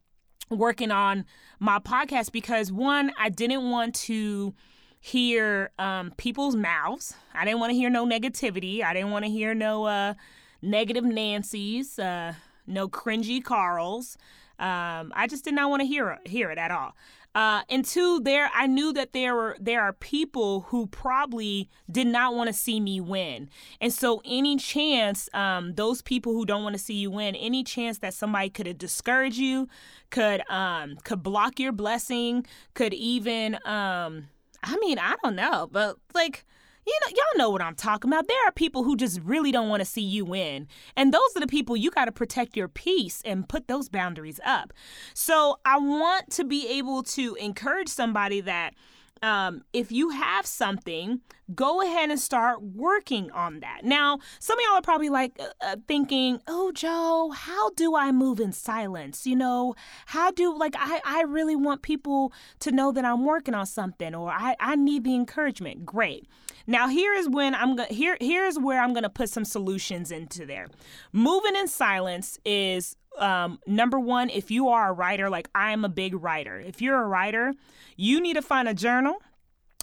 working 0.50 0.92
on 0.92 1.26
my 1.60 1.80
podcast 1.80 2.32
because 2.32 2.72
one, 2.72 3.12
I 3.18 3.30
didn't 3.30 3.70
want 3.70 3.96
to 3.96 4.54
hear 5.00 5.72
um, 5.78 6.12
people's 6.18 6.56
mouths. 6.56 7.14
I 7.34 7.46
didn't 7.46 7.60
want 7.60 7.72
to 7.72 7.76
hear 7.76 7.90
no 7.90 8.06
negativity. 8.06 8.84
I 8.84 8.94
didn't 8.94 9.12
want 9.12 9.26
to 9.26 9.32
hear 9.32 9.54
no 9.54 9.86
uh, 9.86 10.14
negative 10.62 11.04
Nancy's, 11.04 12.00
uh, 12.00 12.34
no 12.66 12.88
cringy 12.88 13.44
Carls. 13.44 14.18
Um, 14.58 15.12
I 15.16 15.28
just 15.30 15.44
did 15.44 15.54
not 15.54 15.70
want 15.70 15.82
to 15.82 15.88
hear 15.88 16.18
hear 16.26 16.50
it 16.50 16.58
at 16.58 16.72
all. 16.72 16.96
Uh, 17.36 17.64
and 17.70 17.84
two, 17.84 18.22
there 18.22 18.50
I 18.56 18.66
knew 18.66 18.94
that 18.94 19.12
there 19.12 19.36
were 19.36 19.58
there 19.60 19.82
are 19.82 19.92
people 19.92 20.62
who 20.70 20.88
probably 20.88 21.70
did 21.92 22.08
not 22.08 22.34
want 22.34 22.48
to 22.48 22.54
see 22.54 22.80
me 22.80 23.02
win, 23.02 23.50
and 23.82 23.92
so 23.92 24.22
any 24.24 24.56
chance, 24.56 25.30
um, 25.34 25.74
those 25.74 26.02
people 26.02 26.32
who 26.32 26.46
don't 26.46 26.64
want 26.64 26.76
to 26.76 26.82
see 26.82 26.94
you 26.94 27.12
win, 27.12 27.36
any 27.36 27.62
chance 27.66 27.98
that 28.00 28.14
somebody 28.14 28.50
could 28.50 28.78
discourage 28.78 29.38
you, 29.38 29.68
could 30.12 30.50
um, 30.50 30.96
could 31.04 31.22
block 31.22 31.60
your 31.60 31.74
blessing, 31.74 32.46
could 32.74 32.94
even 32.94 33.56
um, 33.66 34.30
I 34.64 34.78
mean 34.80 34.98
I 34.98 35.16
don't 35.22 35.36
know, 35.36 35.68
but 35.70 35.98
like 36.14 36.46
you 36.86 36.94
know, 37.02 37.16
y'all 37.16 37.38
know 37.38 37.50
what 37.50 37.62
I'm 37.62 37.76
talking 37.76 38.10
about. 38.10 38.28
There 38.28 38.48
are 38.48 38.52
people 38.52 38.84
who 38.84 38.96
just 38.96 39.20
really 39.22 39.52
don't 39.52 39.70
want 39.70 39.82
to 39.82 39.86
see 39.86 40.02
you 40.02 40.26
win. 40.26 40.68
And 40.96 41.14
those 41.14 41.36
are 41.36 41.40
the 41.40 41.48
people 41.48 41.76
you 41.76 41.92
got 41.92 42.06
to 42.06 42.12
protect 42.12 42.56
your 42.56 42.68
peace 42.68 43.22
and 43.26 43.48
put 43.48 43.68
those 43.68 43.90
boundaries 43.90 44.40
up. 44.46 44.74
So 45.14 45.58
I 45.66 45.78
want 45.78 46.30
to 46.32 46.44
be 46.44 46.68
able 46.68 47.04
to 47.04 47.36
encourage 47.36 47.90
somebody 47.90 48.42
that 48.42 48.76
um, 49.24 49.64
if 49.74 49.92
you 49.92 50.10
have 50.10 50.46
something, 50.46 51.22
go 51.56 51.82
ahead 51.82 52.10
and 52.10 52.20
start 52.20 52.62
working 52.62 53.32
on 53.32 53.62
that. 53.62 53.82
Now, 53.84 54.20
some 54.40 54.60
of 54.60 54.64
y'all 54.66 54.78
are 54.78 54.82
probably 54.82 55.10
like 55.10 55.40
uh, 55.40 55.46
uh, 55.62 55.76
thinking, 55.88 56.42
"Oh, 56.48 56.72
Joe, 56.72 57.32
how 57.34 57.72
do 57.72 57.96
I 57.96 58.12
move 58.12 58.40
in 58.40 58.52
silence? 58.52 59.26
You 59.26 59.36
know, 59.36 59.74
how 60.08 60.32
do 60.32 60.56
like 60.56 60.76
I 60.78 61.02
I 61.06 61.22
really 61.22 61.56
want 61.56 61.82
people 61.82 62.34
to 62.60 62.72
know 62.72 62.92
that 62.92 63.06
I'm 63.06 63.26
working 63.26 63.56
on 63.56 63.66
something, 63.66 64.14
or 64.14 64.30
I 64.30 64.56
I 64.60 64.76
need 64.76 65.06
the 65.06 65.16
encouragement." 65.16 65.86
Great. 65.86 66.28
Now 66.68 66.88
here 66.88 67.14
is 67.14 67.30
when 67.30 67.54
I'm 67.56 67.76
going 67.76 67.94
here 67.94 68.18
here's 68.20 68.58
where 68.58 68.82
I'm 68.82 68.94
going 68.94 69.04
to 69.04 69.10
put 69.10 69.30
some 69.30 69.46
solutions 69.46 70.12
into 70.12 70.46
there. 70.46 70.68
Moving 71.12 71.56
in 71.56 71.68
silence 71.68 72.40
is 72.46 72.96
um, 73.18 73.60
number 73.66 74.00
one, 74.00 74.30
if 74.30 74.52
you 74.52 74.70
are 74.70 74.90
a 74.90 74.94
writer, 74.94 75.30
like 75.30 75.50
I 75.56 75.72
am 75.72 75.86
a 75.86 75.90
big 75.90 76.22
writer, 76.22 76.60
if 76.60 76.82
you're 76.82 77.02
a 77.02 77.08
writer, 77.08 77.54
you 77.96 78.20
need 78.20 78.34
to 78.34 78.42
find 78.42 78.68
a 78.68 78.74
journal, 78.74 79.22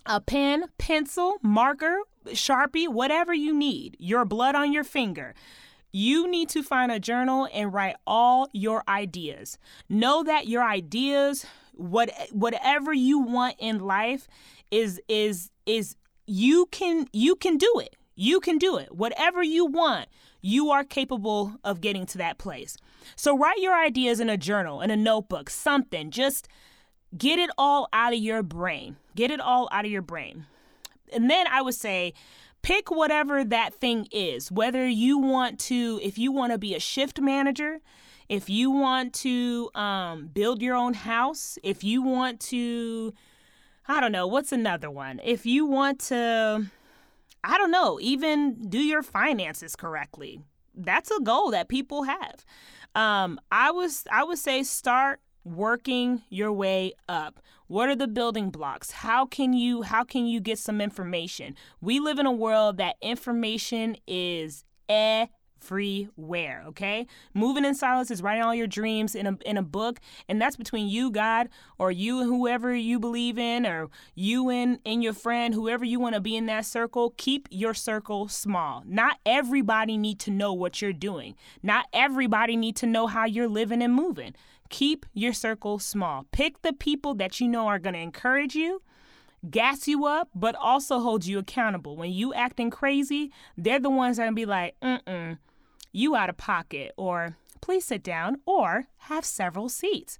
a 0.06 0.20
pen, 0.20 0.66
pencil, 0.78 1.38
marker, 1.42 1.98
sharpie, 2.28 2.88
whatever 2.88 3.32
you 3.32 3.54
need, 3.54 3.96
your 3.98 4.24
blood 4.24 4.54
on 4.54 4.72
your 4.72 4.84
finger. 4.84 5.34
You 5.92 6.26
need 6.28 6.48
to 6.50 6.62
find 6.62 6.90
a 6.90 6.98
journal 6.98 7.48
and 7.52 7.72
write 7.72 7.96
all 8.06 8.48
your 8.52 8.82
ideas. 8.88 9.58
Know 9.88 10.22
that 10.24 10.48
your 10.48 10.62
ideas, 10.62 11.44
what 11.72 12.10
whatever 12.32 12.94
you 12.94 13.18
want 13.18 13.56
in 13.58 13.78
life, 13.78 14.26
is 14.70 15.00
is 15.06 15.50
is 15.66 15.96
you 16.26 16.66
can 16.70 17.06
you 17.12 17.36
can 17.36 17.56
do 17.56 17.80
it. 17.80 17.96
You 18.14 18.40
can 18.40 18.58
do 18.58 18.76
it. 18.76 18.94
Whatever 18.94 19.42
you 19.42 19.64
want, 19.64 20.08
you 20.40 20.70
are 20.70 20.84
capable 20.84 21.54
of 21.64 21.80
getting 21.80 22.06
to 22.06 22.18
that 22.18 22.38
place. 22.38 22.76
So 23.16 23.36
write 23.36 23.58
your 23.58 23.74
ideas 23.74 24.20
in 24.20 24.28
a 24.28 24.36
journal, 24.36 24.80
in 24.80 24.90
a 24.90 24.96
notebook, 24.96 25.48
something. 25.48 26.10
Just 26.10 26.46
get 27.16 27.38
it 27.38 27.50
all 27.56 27.88
out 27.92 28.12
of 28.12 28.18
your 28.18 28.42
brain. 28.42 28.96
Get 29.14 29.30
it 29.30 29.40
all 29.40 29.68
out 29.72 29.84
of 29.84 29.90
your 29.90 30.02
brain. 30.02 30.46
And 31.12 31.30
then 31.30 31.46
I 31.46 31.62
would 31.62 31.74
say 31.74 32.12
pick 32.62 32.90
whatever 32.90 33.44
that 33.44 33.74
thing 33.74 34.08
is. 34.12 34.52
Whether 34.52 34.86
you 34.86 35.18
want 35.18 35.58
to 35.60 35.98
if 36.02 36.18
you 36.18 36.32
want 36.32 36.52
to 36.52 36.58
be 36.58 36.74
a 36.74 36.80
shift 36.80 37.20
manager, 37.20 37.80
if 38.28 38.48
you 38.48 38.70
want 38.70 39.14
to 39.14 39.70
um, 39.74 40.28
build 40.32 40.62
your 40.62 40.76
own 40.76 40.94
house, 40.94 41.58
if 41.62 41.82
you 41.82 42.02
want 42.02 42.40
to 42.40 43.12
I 43.86 44.00
don't 44.00 44.12
know, 44.12 44.26
what's 44.26 44.52
another 44.52 44.90
one? 44.90 45.20
If 45.24 45.44
you 45.44 45.66
want 45.66 45.98
to, 46.00 46.66
I 47.42 47.58
don't 47.58 47.70
know, 47.70 47.98
even 48.00 48.68
do 48.68 48.78
your 48.78 49.02
finances 49.02 49.74
correctly, 49.76 50.40
that's 50.74 51.10
a 51.10 51.20
goal 51.20 51.50
that 51.50 51.68
people 51.68 52.04
have. 52.04 52.44
Um, 52.94 53.40
I 53.50 53.70
was 53.70 54.04
I 54.10 54.22
would 54.24 54.38
say 54.38 54.62
start 54.62 55.20
working 55.44 56.22
your 56.28 56.52
way 56.52 56.92
up 57.08 57.40
what 57.66 57.88
are 57.88 57.96
the 57.96 58.06
building 58.06 58.48
blocks 58.50 58.92
how 58.92 59.26
can 59.26 59.52
you 59.52 59.82
how 59.82 60.04
can 60.04 60.24
you 60.24 60.40
get 60.40 60.56
some 60.56 60.80
information 60.80 61.56
we 61.80 61.98
live 61.98 62.20
in 62.20 62.26
a 62.26 62.32
world 62.32 62.76
that 62.76 62.94
information 63.02 63.96
is 64.06 64.64
everywhere, 65.62 66.64
okay? 66.68 67.06
Moving 67.34 67.64
in 67.64 67.74
silence 67.74 68.10
is 68.10 68.22
writing 68.22 68.42
all 68.42 68.54
your 68.54 68.66
dreams 68.66 69.14
in 69.14 69.26
a, 69.26 69.38
in 69.44 69.56
a 69.56 69.62
book, 69.62 70.00
and 70.28 70.40
that's 70.40 70.56
between 70.56 70.88
you, 70.88 71.10
God, 71.10 71.48
or 71.78 71.90
you 71.90 72.20
and 72.20 72.28
whoever 72.28 72.74
you 72.74 72.98
believe 72.98 73.38
in, 73.38 73.66
or 73.66 73.88
you 74.14 74.50
and, 74.50 74.78
and 74.84 75.02
your 75.02 75.12
friend, 75.12 75.54
whoever 75.54 75.84
you 75.84 76.00
want 76.00 76.14
to 76.14 76.20
be 76.20 76.36
in 76.36 76.46
that 76.46 76.66
circle. 76.66 77.14
Keep 77.16 77.48
your 77.50 77.74
circle 77.74 78.28
small. 78.28 78.82
Not 78.86 79.18
everybody 79.24 79.96
need 79.96 80.18
to 80.20 80.30
know 80.30 80.52
what 80.52 80.82
you're 80.82 80.92
doing. 80.92 81.34
Not 81.62 81.86
everybody 81.92 82.56
need 82.56 82.76
to 82.76 82.86
know 82.86 83.06
how 83.06 83.24
you're 83.24 83.48
living 83.48 83.82
and 83.82 83.94
moving. 83.94 84.34
Keep 84.68 85.06
your 85.12 85.32
circle 85.32 85.78
small. 85.78 86.26
Pick 86.32 86.62
the 86.62 86.72
people 86.72 87.14
that 87.14 87.40
you 87.40 87.48
know 87.48 87.66
are 87.66 87.78
going 87.78 87.94
to 87.94 88.00
encourage 88.00 88.54
you 88.54 88.82
gas 89.50 89.88
you 89.88 90.06
up, 90.06 90.28
but 90.34 90.54
also 90.54 91.00
hold 91.00 91.26
you 91.26 91.38
accountable. 91.38 91.96
When 91.96 92.12
you 92.12 92.32
acting 92.32 92.70
crazy, 92.70 93.32
they're 93.56 93.80
the 93.80 93.90
ones 93.90 94.16
that 94.16 94.34
be 94.34 94.46
like, 94.46 94.76
mm-mm, 94.80 95.38
you 95.92 96.16
out 96.16 96.30
of 96.30 96.36
pocket, 96.36 96.92
or 96.96 97.36
please 97.60 97.84
sit 97.84 98.02
down, 98.02 98.40
or 98.46 98.86
have 98.98 99.24
several 99.24 99.68
seats. 99.68 100.18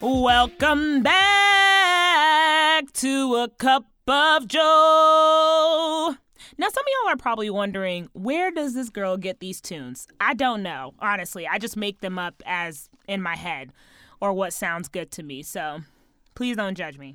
welcome 0.00 1.02
back 1.02 2.90
to 2.92 3.36
A 3.36 3.48
Cup 3.48 3.84
of 4.06 4.48
Joe. 4.48 6.14
Now, 6.56 6.68
some 6.68 6.82
of 6.82 6.86
y'all 6.88 7.12
are 7.12 7.16
probably 7.16 7.50
wondering, 7.50 8.08
where 8.12 8.50
does 8.50 8.74
this 8.74 8.88
girl 8.90 9.16
get 9.16 9.40
these 9.40 9.60
tunes? 9.60 10.06
I 10.20 10.34
don't 10.34 10.62
know, 10.62 10.94
honestly. 10.98 11.46
I 11.46 11.58
just 11.58 11.76
make 11.76 12.00
them 12.00 12.18
up 12.18 12.42
as 12.46 12.88
in 13.06 13.22
my 13.22 13.36
head 13.36 13.72
or 14.20 14.32
what 14.32 14.52
sounds 14.52 14.88
good 14.88 15.10
to 15.12 15.22
me. 15.22 15.42
So 15.42 15.80
please 16.34 16.56
don't 16.56 16.76
judge 16.76 16.98
me. 16.98 17.14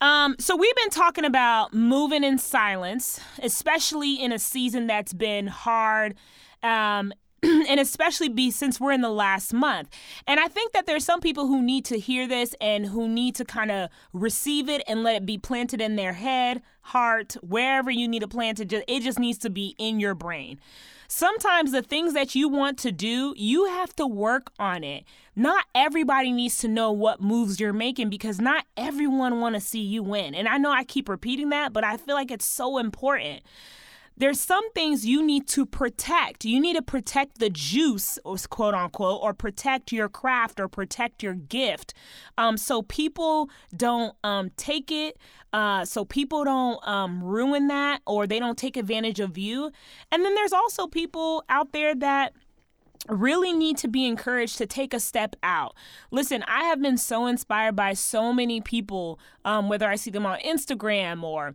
Um, 0.00 0.36
so 0.38 0.56
we've 0.56 0.74
been 0.76 0.90
talking 0.90 1.24
about 1.24 1.72
moving 1.72 2.24
in 2.24 2.38
silence, 2.38 3.20
especially 3.42 4.14
in 4.14 4.32
a 4.32 4.38
season 4.38 4.86
that's 4.86 5.12
been 5.12 5.46
hard. 5.46 6.16
Um, 6.62 7.12
and 7.68 7.78
especially 7.78 8.28
be 8.28 8.50
since 8.50 8.80
we're 8.80 8.92
in 8.92 9.00
the 9.00 9.10
last 9.10 9.52
month. 9.52 9.88
And 10.26 10.40
I 10.40 10.48
think 10.48 10.72
that 10.72 10.86
there's 10.86 11.04
some 11.04 11.20
people 11.20 11.46
who 11.46 11.62
need 11.62 11.84
to 11.86 11.98
hear 11.98 12.26
this 12.26 12.54
and 12.60 12.86
who 12.86 13.08
need 13.08 13.34
to 13.36 13.44
kind 13.44 13.70
of 13.70 13.90
receive 14.12 14.68
it 14.68 14.82
and 14.86 15.02
let 15.02 15.16
it 15.16 15.26
be 15.26 15.38
planted 15.38 15.80
in 15.80 15.96
their 15.96 16.14
head, 16.14 16.62
heart, 16.82 17.36
wherever 17.42 17.90
you 17.90 18.08
need 18.08 18.20
to 18.20 18.28
plant 18.28 18.60
it. 18.60 18.68
Just, 18.68 18.84
it 18.88 19.02
just 19.02 19.18
needs 19.18 19.38
to 19.38 19.50
be 19.50 19.74
in 19.78 20.00
your 20.00 20.14
brain. 20.14 20.58
Sometimes 21.06 21.72
the 21.72 21.82
things 21.82 22.14
that 22.14 22.34
you 22.34 22.48
want 22.48 22.78
to 22.78 22.90
do, 22.90 23.34
you 23.36 23.66
have 23.66 23.94
to 23.96 24.06
work 24.06 24.50
on 24.58 24.82
it. 24.82 25.04
Not 25.36 25.64
everybody 25.74 26.32
needs 26.32 26.58
to 26.58 26.68
know 26.68 26.90
what 26.92 27.20
moves 27.20 27.60
you're 27.60 27.72
making 27.72 28.08
because 28.08 28.40
not 28.40 28.64
everyone 28.76 29.40
want 29.40 29.54
to 29.54 29.60
see 29.60 29.80
you 29.80 30.02
win. 30.02 30.34
And 30.34 30.48
I 30.48 30.56
know 30.56 30.72
I 30.72 30.82
keep 30.82 31.08
repeating 31.08 31.50
that, 31.50 31.72
but 31.72 31.84
I 31.84 31.98
feel 31.98 32.14
like 32.14 32.30
it's 32.30 32.46
so 32.46 32.78
important 32.78 33.42
there's 34.16 34.40
some 34.40 34.70
things 34.72 35.04
you 35.04 35.24
need 35.24 35.48
to 35.48 35.66
protect. 35.66 36.44
You 36.44 36.60
need 36.60 36.76
to 36.76 36.82
protect 36.82 37.38
the 37.38 37.50
juice, 37.50 38.18
quote 38.50 38.74
unquote, 38.74 39.20
or 39.22 39.34
protect 39.34 39.92
your 39.92 40.08
craft 40.08 40.60
or 40.60 40.68
protect 40.68 41.22
your 41.22 41.34
gift. 41.34 41.94
Um, 42.38 42.56
so 42.56 42.82
people 42.82 43.50
don't 43.76 44.14
um, 44.22 44.50
take 44.56 44.92
it, 44.92 45.16
uh, 45.52 45.84
so 45.84 46.04
people 46.04 46.44
don't 46.44 46.86
um, 46.86 47.22
ruin 47.22 47.68
that 47.68 48.02
or 48.06 48.26
they 48.26 48.38
don't 48.38 48.58
take 48.58 48.76
advantage 48.76 49.20
of 49.20 49.36
you. 49.36 49.72
And 50.12 50.24
then 50.24 50.34
there's 50.34 50.52
also 50.52 50.86
people 50.86 51.44
out 51.48 51.72
there 51.72 51.94
that 51.96 52.34
really 53.08 53.52
need 53.52 53.76
to 53.78 53.88
be 53.88 54.06
encouraged 54.06 54.56
to 54.58 54.66
take 54.66 54.94
a 54.94 55.00
step 55.00 55.36
out. 55.42 55.74
Listen, 56.10 56.42
I 56.46 56.64
have 56.64 56.80
been 56.80 56.96
so 56.96 57.26
inspired 57.26 57.76
by 57.76 57.92
so 57.92 58.32
many 58.32 58.60
people, 58.60 59.18
um, 59.44 59.68
whether 59.68 59.88
I 59.88 59.96
see 59.96 60.10
them 60.10 60.24
on 60.24 60.38
Instagram 60.40 61.22
or 61.22 61.54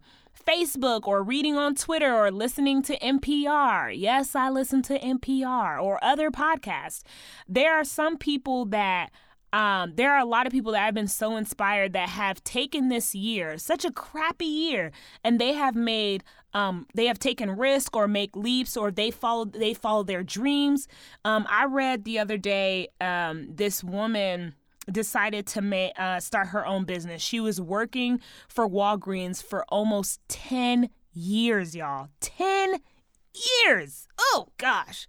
Facebook 0.50 1.08
or 1.08 1.22
reading 1.22 1.56
on 1.58 1.76
Twitter 1.76 2.12
or 2.12 2.32
listening 2.32 2.82
to 2.82 2.98
NPR. 3.00 3.94
Yes, 3.96 4.36
I 4.36 4.50
listen 4.50 4.82
to 4.84 4.98
NPR 4.98 5.80
or 5.80 6.04
other 6.04 6.32
podcasts. 6.32 7.04
There 7.48 7.76
are 7.76 7.84
some 7.84 8.18
people 8.18 8.66
that 8.66 9.12
um, 9.54 9.94
there 9.96 10.12
are 10.12 10.20
a 10.20 10.26
lot 10.26 10.48
of 10.48 10.52
people 10.52 10.72
that 10.72 10.88
I've 10.88 10.96
been 10.96 11.08
so 11.08 11.36
inspired 11.36 11.94
that 11.94 12.10
have 12.10 12.44
taken 12.44 12.90
this 12.90 13.14
year, 13.14 13.60
such 13.60 13.86
a 13.86 13.92
crappy 13.92 14.46
year, 14.46 14.92
and 15.24 15.40
they 15.40 15.54
have 15.54 15.76
made 15.76 16.24
um, 16.56 16.88
they 16.96 17.06
have 17.06 17.20
taken 17.20 17.56
risk 17.56 17.96
or 17.96 18.08
make 18.08 18.36
leaps 18.36 18.76
or 18.76 18.90
they 18.90 19.12
follow 19.12 19.46
they 19.46 19.76
follow 19.76 20.02
their 20.02 20.24
dreams. 20.24 20.88
Um, 21.26 21.46
I 21.48 21.66
read 21.66 22.06
the 22.06 22.18
other 22.18 22.38
day 22.38 22.88
um, 23.00 23.50
this 23.54 23.84
woman 23.84 24.56
decided 24.92 25.46
to 25.48 25.62
ma- 25.62 25.92
uh, 25.98 26.20
start 26.20 26.48
her 26.48 26.66
own 26.66 26.86
business. 26.86 27.22
She 27.22 27.40
was 27.40 27.60
working 27.60 28.20
for 28.48 28.68
Walgreens 28.68 29.44
for 29.44 29.66
almost 29.70 30.20
10 30.30 30.90
years, 31.14 31.76
y'all. 31.76 32.10
10 32.22 32.80
years. 33.64 34.08
Oh 34.20 34.48
gosh. 34.58 35.08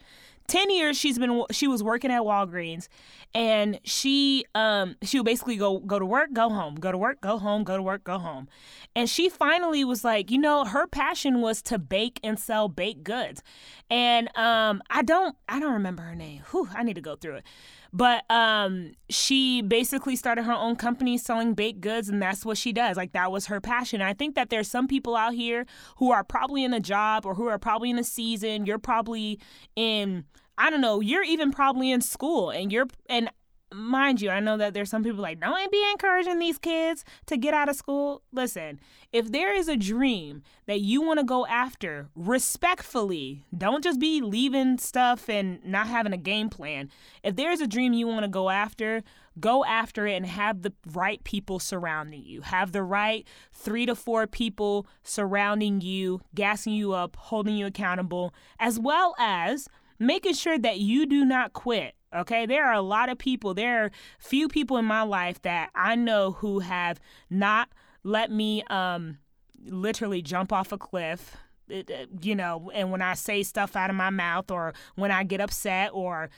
10 0.50 0.68
years 0.70 0.98
she's 0.98 1.16
been 1.16 1.44
she 1.52 1.68
was 1.68 1.80
working 1.80 2.10
at 2.10 2.22
Walgreens 2.22 2.88
and 3.36 3.78
she 3.84 4.44
um 4.56 4.96
she 5.00 5.16
would 5.16 5.24
basically 5.24 5.54
go 5.56 5.78
go 5.78 5.96
to 5.96 6.04
work, 6.04 6.32
go 6.32 6.48
home, 6.48 6.74
go 6.74 6.90
to 6.90 6.98
work, 6.98 7.20
go 7.20 7.38
home, 7.38 7.62
go 7.62 7.76
to 7.76 7.82
work, 7.82 8.02
go 8.02 8.18
home. 8.18 8.48
And 8.96 9.08
she 9.08 9.28
finally 9.28 9.84
was 9.84 10.02
like, 10.02 10.28
you 10.28 10.38
know, 10.38 10.64
her 10.64 10.88
passion 10.88 11.40
was 11.40 11.62
to 11.62 11.78
bake 11.78 12.18
and 12.24 12.36
sell 12.36 12.68
baked 12.68 13.04
goods. 13.04 13.44
And 13.88 14.28
um 14.36 14.82
I 14.90 15.02
don't 15.02 15.36
I 15.48 15.60
don't 15.60 15.72
remember 15.72 16.02
her 16.02 16.16
name. 16.16 16.42
Whew, 16.50 16.68
I 16.74 16.82
need 16.82 16.94
to 16.94 17.00
go 17.00 17.14
through 17.14 17.36
it. 17.36 17.44
But 17.92 18.24
um, 18.30 18.92
she 19.08 19.62
basically 19.62 20.16
started 20.16 20.44
her 20.44 20.52
own 20.52 20.76
company 20.76 21.18
selling 21.18 21.54
baked 21.54 21.80
goods, 21.80 22.08
and 22.08 22.22
that's 22.22 22.44
what 22.44 22.56
she 22.56 22.72
does. 22.72 22.96
Like 22.96 23.12
that 23.12 23.32
was 23.32 23.46
her 23.46 23.60
passion. 23.60 24.00
I 24.00 24.14
think 24.14 24.34
that 24.36 24.50
there's 24.50 24.68
some 24.68 24.86
people 24.86 25.16
out 25.16 25.34
here 25.34 25.66
who 25.96 26.12
are 26.12 26.22
probably 26.22 26.64
in 26.64 26.72
a 26.72 26.80
job 26.80 27.26
or 27.26 27.34
who 27.34 27.48
are 27.48 27.58
probably 27.58 27.90
in 27.90 27.98
a 27.98 28.04
season. 28.04 28.66
You're 28.66 28.78
probably 28.78 29.40
in 29.74 30.24
I 30.60 30.68
don't 30.68 30.82
know, 30.82 31.00
you're 31.00 31.24
even 31.24 31.52
probably 31.52 31.90
in 31.90 32.02
school 32.02 32.50
and 32.50 32.70
you're 32.70 32.86
and 33.08 33.30
mind 33.72 34.20
you, 34.20 34.30
I 34.30 34.40
know 34.40 34.56
that 34.56 34.74
there's 34.74 34.90
some 34.90 35.04
people 35.04 35.22
like, 35.22 35.40
don't 35.40 35.70
be 35.70 35.90
encouraging 35.92 36.38
these 36.38 36.58
kids 36.58 37.04
to 37.26 37.36
get 37.36 37.54
out 37.54 37.68
of 37.68 37.76
school. 37.76 38.22
Listen, 38.32 38.80
if 39.12 39.30
there 39.30 39.54
is 39.54 39.68
a 39.68 39.76
dream 39.76 40.42
that 40.66 40.80
you 40.80 41.02
want 41.02 41.18
to 41.18 41.24
go 41.24 41.46
after 41.46 42.08
respectfully, 42.14 43.44
don't 43.56 43.84
just 43.84 44.00
be 44.00 44.20
leaving 44.20 44.78
stuff 44.78 45.28
and 45.28 45.64
not 45.64 45.86
having 45.86 46.12
a 46.12 46.18
game 46.18 46.48
plan. 46.48 46.90
If 47.22 47.36
there's 47.36 47.60
a 47.60 47.66
dream 47.66 47.92
you 47.92 48.06
want 48.06 48.22
to 48.22 48.28
go 48.28 48.50
after, 48.50 49.02
go 49.38 49.64
after 49.64 50.06
it 50.06 50.16
and 50.16 50.26
have 50.26 50.62
the 50.62 50.72
right 50.92 51.22
people 51.24 51.58
surrounding 51.58 52.22
you. 52.22 52.42
Have 52.42 52.72
the 52.72 52.82
right 52.82 53.26
three 53.52 53.86
to 53.86 53.94
four 53.94 54.26
people 54.26 54.86
surrounding 55.02 55.80
you, 55.80 56.20
gassing 56.34 56.72
you 56.72 56.92
up, 56.92 57.16
holding 57.16 57.56
you 57.56 57.66
accountable, 57.66 58.34
as 58.58 58.78
well 58.78 59.14
as 59.18 59.68
making 59.98 60.34
sure 60.34 60.58
that 60.58 60.80
you 60.80 61.06
do 61.06 61.24
not 61.24 61.52
quit 61.52 61.94
Okay, 62.14 62.44
there 62.44 62.66
are 62.66 62.74
a 62.74 62.82
lot 62.82 63.08
of 63.08 63.18
people, 63.18 63.54
there 63.54 63.84
are 63.84 63.90
few 64.18 64.48
people 64.48 64.76
in 64.78 64.84
my 64.84 65.02
life 65.02 65.40
that 65.42 65.70
I 65.74 65.94
know 65.94 66.32
who 66.32 66.58
have 66.58 67.00
not 67.28 67.68
let 68.02 68.30
me 68.30 68.62
um 68.70 69.18
literally 69.66 70.22
jump 70.22 70.52
off 70.52 70.72
a 70.72 70.78
cliff 70.78 71.36
you 72.20 72.34
know, 72.34 72.70
and 72.74 72.90
when 72.90 73.02
I 73.02 73.14
say 73.14 73.42
stuff 73.42 73.76
out 73.76 73.90
of 73.90 73.96
my 73.96 74.10
mouth 74.10 74.50
or 74.50 74.74
when 74.96 75.10
I 75.10 75.22
get 75.24 75.40
upset 75.40 75.90
or 75.92 76.30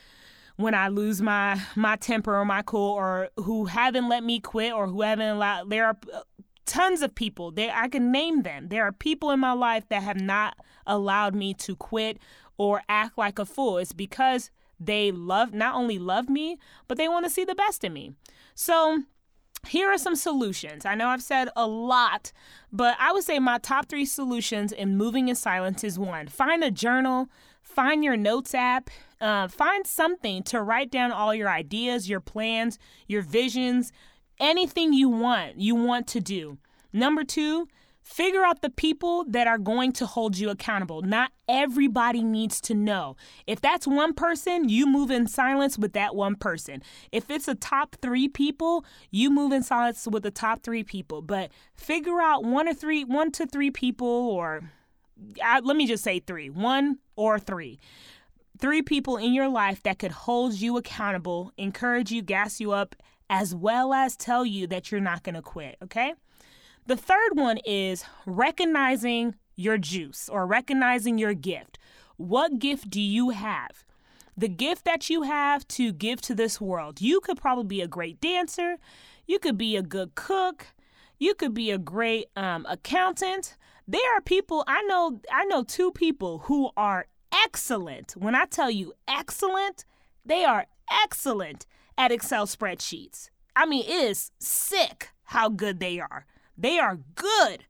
when 0.56 0.74
I 0.74 0.88
lose 0.88 1.22
my 1.22 1.60
my 1.74 1.96
temper 1.96 2.36
or 2.36 2.44
my 2.44 2.62
cool 2.62 2.92
or 2.92 3.30
who 3.36 3.66
haven't 3.66 4.08
let 4.08 4.22
me 4.22 4.40
quit 4.40 4.72
or 4.72 4.86
who 4.86 5.00
haven't 5.02 5.28
allowed 5.28 5.70
there 5.70 5.86
are 5.86 5.96
uh, 6.12 6.20
tons 6.66 7.02
of 7.02 7.14
people 7.14 7.50
there 7.50 7.72
I 7.74 7.88
can 7.88 8.12
name 8.12 8.42
them. 8.42 8.68
There 8.68 8.84
are 8.84 8.92
people 8.92 9.30
in 9.30 9.40
my 9.40 9.52
life 9.52 9.88
that 9.88 10.02
have 10.02 10.20
not 10.20 10.56
allowed 10.86 11.34
me 11.34 11.54
to 11.54 11.76
quit 11.76 12.18
or 12.58 12.82
act 12.88 13.16
like 13.16 13.38
a 13.38 13.46
fool. 13.46 13.78
It's 13.78 13.92
because 13.92 14.50
they 14.86 15.12
love 15.12 15.52
not 15.52 15.74
only 15.74 15.98
love 15.98 16.28
me, 16.28 16.58
but 16.88 16.98
they 16.98 17.08
want 17.08 17.24
to 17.24 17.30
see 17.30 17.44
the 17.44 17.54
best 17.54 17.84
in 17.84 17.92
me. 17.92 18.12
So 18.54 19.02
here 19.66 19.88
are 19.88 19.98
some 19.98 20.16
solutions. 20.16 20.84
I 20.84 20.94
know 20.94 21.08
I've 21.08 21.22
said 21.22 21.48
a 21.54 21.66
lot, 21.66 22.32
but 22.72 22.96
I 22.98 23.12
would 23.12 23.24
say 23.24 23.38
my 23.38 23.58
top 23.58 23.88
three 23.88 24.04
solutions 24.04 24.72
in 24.72 24.96
moving 24.96 25.28
in 25.28 25.36
silence 25.36 25.84
is 25.84 25.98
one, 25.98 26.26
find 26.28 26.64
a 26.64 26.70
journal, 26.70 27.28
find 27.62 28.02
your 28.02 28.16
notes 28.16 28.54
app, 28.54 28.90
uh, 29.20 29.48
find 29.48 29.86
something 29.86 30.42
to 30.44 30.60
write 30.60 30.90
down 30.90 31.12
all 31.12 31.34
your 31.34 31.48
ideas, 31.48 32.08
your 32.08 32.20
plans, 32.20 32.78
your 33.06 33.22
visions, 33.22 33.92
anything 34.40 34.92
you 34.92 35.08
want, 35.08 35.58
you 35.58 35.74
want 35.74 36.08
to 36.08 36.20
do. 36.20 36.58
Number 36.92 37.22
two, 37.24 37.68
Figure 38.02 38.44
out 38.44 38.62
the 38.62 38.70
people 38.70 39.24
that 39.28 39.46
are 39.46 39.58
going 39.58 39.92
to 39.92 40.06
hold 40.06 40.36
you 40.36 40.50
accountable. 40.50 41.02
Not 41.02 41.30
everybody 41.48 42.22
needs 42.22 42.60
to 42.62 42.74
know. 42.74 43.16
If 43.46 43.60
that's 43.60 43.86
one 43.86 44.12
person, 44.12 44.68
you 44.68 44.86
move 44.86 45.10
in 45.10 45.26
silence 45.26 45.78
with 45.78 45.92
that 45.92 46.14
one 46.14 46.34
person. 46.34 46.82
If 47.12 47.30
it's 47.30 47.48
a 47.48 47.54
top 47.54 47.96
three 48.02 48.28
people, 48.28 48.84
you 49.10 49.30
move 49.30 49.52
in 49.52 49.62
silence 49.62 50.06
with 50.10 50.24
the 50.24 50.30
top 50.30 50.62
three 50.62 50.82
people. 50.82 51.22
But 51.22 51.52
figure 51.74 52.20
out 52.20 52.44
one 52.44 52.68
or 52.68 52.74
three, 52.74 53.04
one 53.04 53.30
to 53.32 53.46
three 53.46 53.70
people, 53.70 54.06
or 54.06 54.62
uh, 55.44 55.60
let 55.62 55.76
me 55.76 55.86
just 55.86 56.02
say 56.02 56.18
three, 56.18 56.50
one 56.50 56.98
or 57.16 57.38
three 57.38 57.78
three 58.58 58.82
people 58.82 59.16
in 59.16 59.32
your 59.34 59.48
life 59.48 59.82
that 59.82 59.98
could 59.98 60.12
hold 60.12 60.54
you 60.54 60.76
accountable, 60.76 61.52
encourage 61.56 62.12
you, 62.12 62.22
gas 62.22 62.60
you 62.60 62.70
up, 62.70 62.94
as 63.28 63.54
well 63.54 63.92
as 63.92 64.16
tell 64.16 64.46
you 64.46 64.68
that 64.68 64.92
you're 64.92 65.00
not 65.00 65.24
going 65.24 65.34
to 65.34 65.42
quit, 65.42 65.76
okay? 65.82 66.14
The 66.84 66.96
third 66.96 67.34
one 67.34 67.58
is 67.58 68.04
recognizing 68.26 69.36
your 69.54 69.78
juice 69.78 70.28
or 70.28 70.46
recognizing 70.46 71.16
your 71.16 71.34
gift. 71.34 71.78
What 72.16 72.58
gift 72.58 72.90
do 72.90 73.00
you 73.00 73.30
have? 73.30 73.84
The 74.36 74.48
gift 74.48 74.84
that 74.84 75.08
you 75.08 75.22
have 75.22 75.66
to 75.68 75.92
give 75.92 76.20
to 76.22 76.34
this 76.34 76.60
world. 76.60 77.00
You 77.00 77.20
could 77.20 77.40
probably 77.40 77.66
be 77.66 77.82
a 77.82 77.86
great 77.86 78.20
dancer. 78.20 78.78
You 79.26 79.38
could 79.38 79.56
be 79.56 79.76
a 79.76 79.82
good 79.82 80.16
cook. 80.16 80.66
You 81.18 81.34
could 81.34 81.54
be 81.54 81.70
a 81.70 81.78
great 81.78 82.26
um, 82.34 82.66
accountant. 82.68 83.56
There 83.86 84.16
are 84.16 84.20
people 84.20 84.64
I 84.66 84.82
know. 84.82 85.20
I 85.30 85.44
know 85.44 85.62
two 85.62 85.92
people 85.92 86.40
who 86.40 86.70
are 86.76 87.06
excellent. 87.32 88.12
When 88.16 88.34
I 88.34 88.46
tell 88.46 88.70
you 88.70 88.94
excellent, 89.06 89.84
they 90.24 90.44
are 90.44 90.66
excellent 91.04 91.66
at 91.96 92.10
Excel 92.10 92.46
spreadsheets. 92.46 93.30
I 93.54 93.66
mean, 93.66 93.84
it 93.84 93.90
is 93.90 94.32
sick 94.40 95.10
how 95.24 95.48
good 95.48 95.78
they 95.78 96.00
are. 96.00 96.26
They 96.56 96.78
are 96.78 96.98
good. 97.14 97.64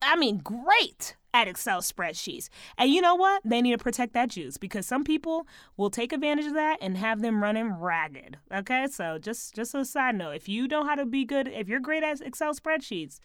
I 0.00 0.16
mean, 0.16 0.38
great 0.38 1.16
at 1.34 1.48
Excel 1.48 1.80
spreadsheets. 1.80 2.48
And 2.76 2.90
you 2.90 3.00
know 3.00 3.14
what? 3.14 3.42
They 3.44 3.62
need 3.62 3.72
to 3.72 3.82
protect 3.82 4.12
that 4.14 4.30
juice 4.30 4.56
because 4.56 4.86
some 4.86 5.04
people 5.04 5.46
will 5.76 5.90
take 5.90 6.12
advantage 6.12 6.46
of 6.46 6.54
that 6.54 6.78
and 6.80 6.96
have 6.98 7.22
them 7.22 7.42
running 7.42 7.72
ragged. 7.72 8.36
Okay? 8.52 8.86
So 8.88 9.18
just 9.18 9.54
just 9.54 9.74
a 9.74 9.84
side 9.84 10.16
note, 10.16 10.32
if 10.32 10.48
you 10.48 10.68
know 10.68 10.84
how 10.84 10.94
to 10.94 11.06
be 11.06 11.24
good, 11.24 11.48
if 11.48 11.68
you're 11.68 11.80
great 11.80 12.02
at 12.02 12.20
Excel 12.20 12.54
spreadsheets, 12.54 13.18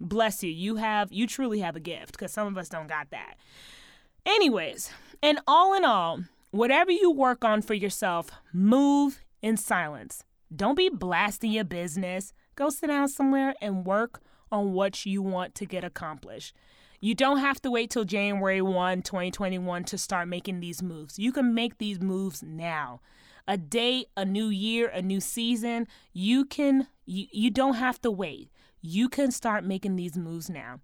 bless 0.00 0.42
you. 0.42 0.50
You 0.50 0.76
have 0.76 1.12
you 1.12 1.26
truly 1.26 1.60
have 1.60 1.76
a 1.76 1.80
gift 1.80 2.12
because 2.12 2.32
some 2.32 2.46
of 2.46 2.58
us 2.58 2.68
don't 2.68 2.88
got 2.88 3.10
that. 3.10 3.34
Anyways, 4.26 4.90
and 5.22 5.40
all 5.46 5.74
in 5.74 5.84
all, 5.84 6.24
whatever 6.50 6.90
you 6.90 7.10
work 7.10 7.44
on 7.44 7.62
for 7.62 7.74
yourself, 7.74 8.30
move 8.52 9.20
in 9.40 9.56
silence. 9.56 10.24
Don't 10.54 10.76
be 10.76 10.88
blasting 10.88 11.52
your 11.52 11.64
business. 11.64 12.32
Go 12.58 12.70
sit 12.70 12.88
down 12.88 13.06
somewhere 13.06 13.54
and 13.60 13.86
work 13.86 14.20
on 14.50 14.72
what 14.72 15.06
you 15.06 15.22
want 15.22 15.54
to 15.54 15.64
get 15.64 15.84
accomplished. 15.84 16.56
You 17.00 17.14
don't 17.14 17.38
have 17.38 17.62
to 17.62 17.70
wait 17.70 17.88
till 17.88 18.04
January 18.04 18.60
1, 18.60 19.02
2021 19.02 19.84
to 19.84 19.96
start 19.96 20.26
making 20.26 20.58
these 20.58 20.82
moves. 20.82 21.20
You 21.20 21.30
can 21.30 21.54
make 21.54 21.78
these 21.78 22.00
moves 22.00 22.42
now. 22.42 23.00
A 23.46 23.56
day, 23.56 24.06
a 24.16 24.24
new 24.24 24.48
year, 24.48 24.88
a 24.88 25.00
new 25.00 25.20
season, 25.20 25.86
you 26.12 26.44
can 26.44 26.88
you, 27.06 27.26
you 27.30 27.52
don't 27.52 27.74
have 27.74 28.00
to 28.00 28.10
wait. 28.10 28.50
You 28.82 29.08
can 29.08 29.30
start 29.30 29.62
making 29.62 29.94
these 29.94 30.16
moves 30.16 30.50
now. 30.50 30.80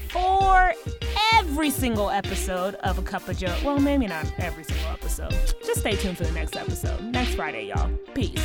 for 0.08 0.72
every 1.34 1.70
single 1.70 2.10
episode 2.10 2.74
of 2.76 2.98
A 2.98 3.02
Cup 3.02 3.28
of 3.28 3.36
Joe. 3.38 3.54
Well, 3.64 3.78
maybe 3.78 4.06
not 4.06 4.32
every 4.38 4.64
single 4.64 4.88
episode. 4.88 5.34
Just 5.64 5.80
stay 5.80 5.96
tuned 5.96 6.16
for 6.16 6.24
the 6.24 6.32
next 6.32 6.56
episode. 6.56 7.02
Next 7.04 7.34
Friday, 7.34 7.68
y'all. 7.68 7.90
Peace. 8.14 8.42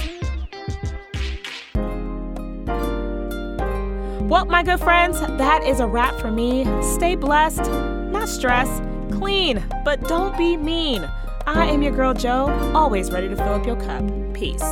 Well, 4.27 4.45
my 4.45 4.63
good 4.63 4.79
friends, 4.79 5.19
that 5.19 5.63
is 5.63 5.79
a 5.79 5.87
wrap 5.87 6.19
for 6.19 6.31
me. 6.31 6.65
Stay 6.81 7.15
blessed, 7.15 7.69
not 8.11 8.27
stressed 8.27 8.81
clean, 9.11 9.63
but 9.83 10.01
don't 10.07 10.37
be 10.37 10.57
mean. 10.57 11.09
I 11.47 11.67
am 11.67 11.81
your 11.81 11.95
girl 11.95 12.13
Joe, 12.13 12.47
always 12.73 13.11
ready 13.11 13.27
to 13.29 13.35
fill 13.35 13.53
up 13.53 13.65
your 13.65 13.75
cup. 13.77 14.03
Peace. 14.33 14.63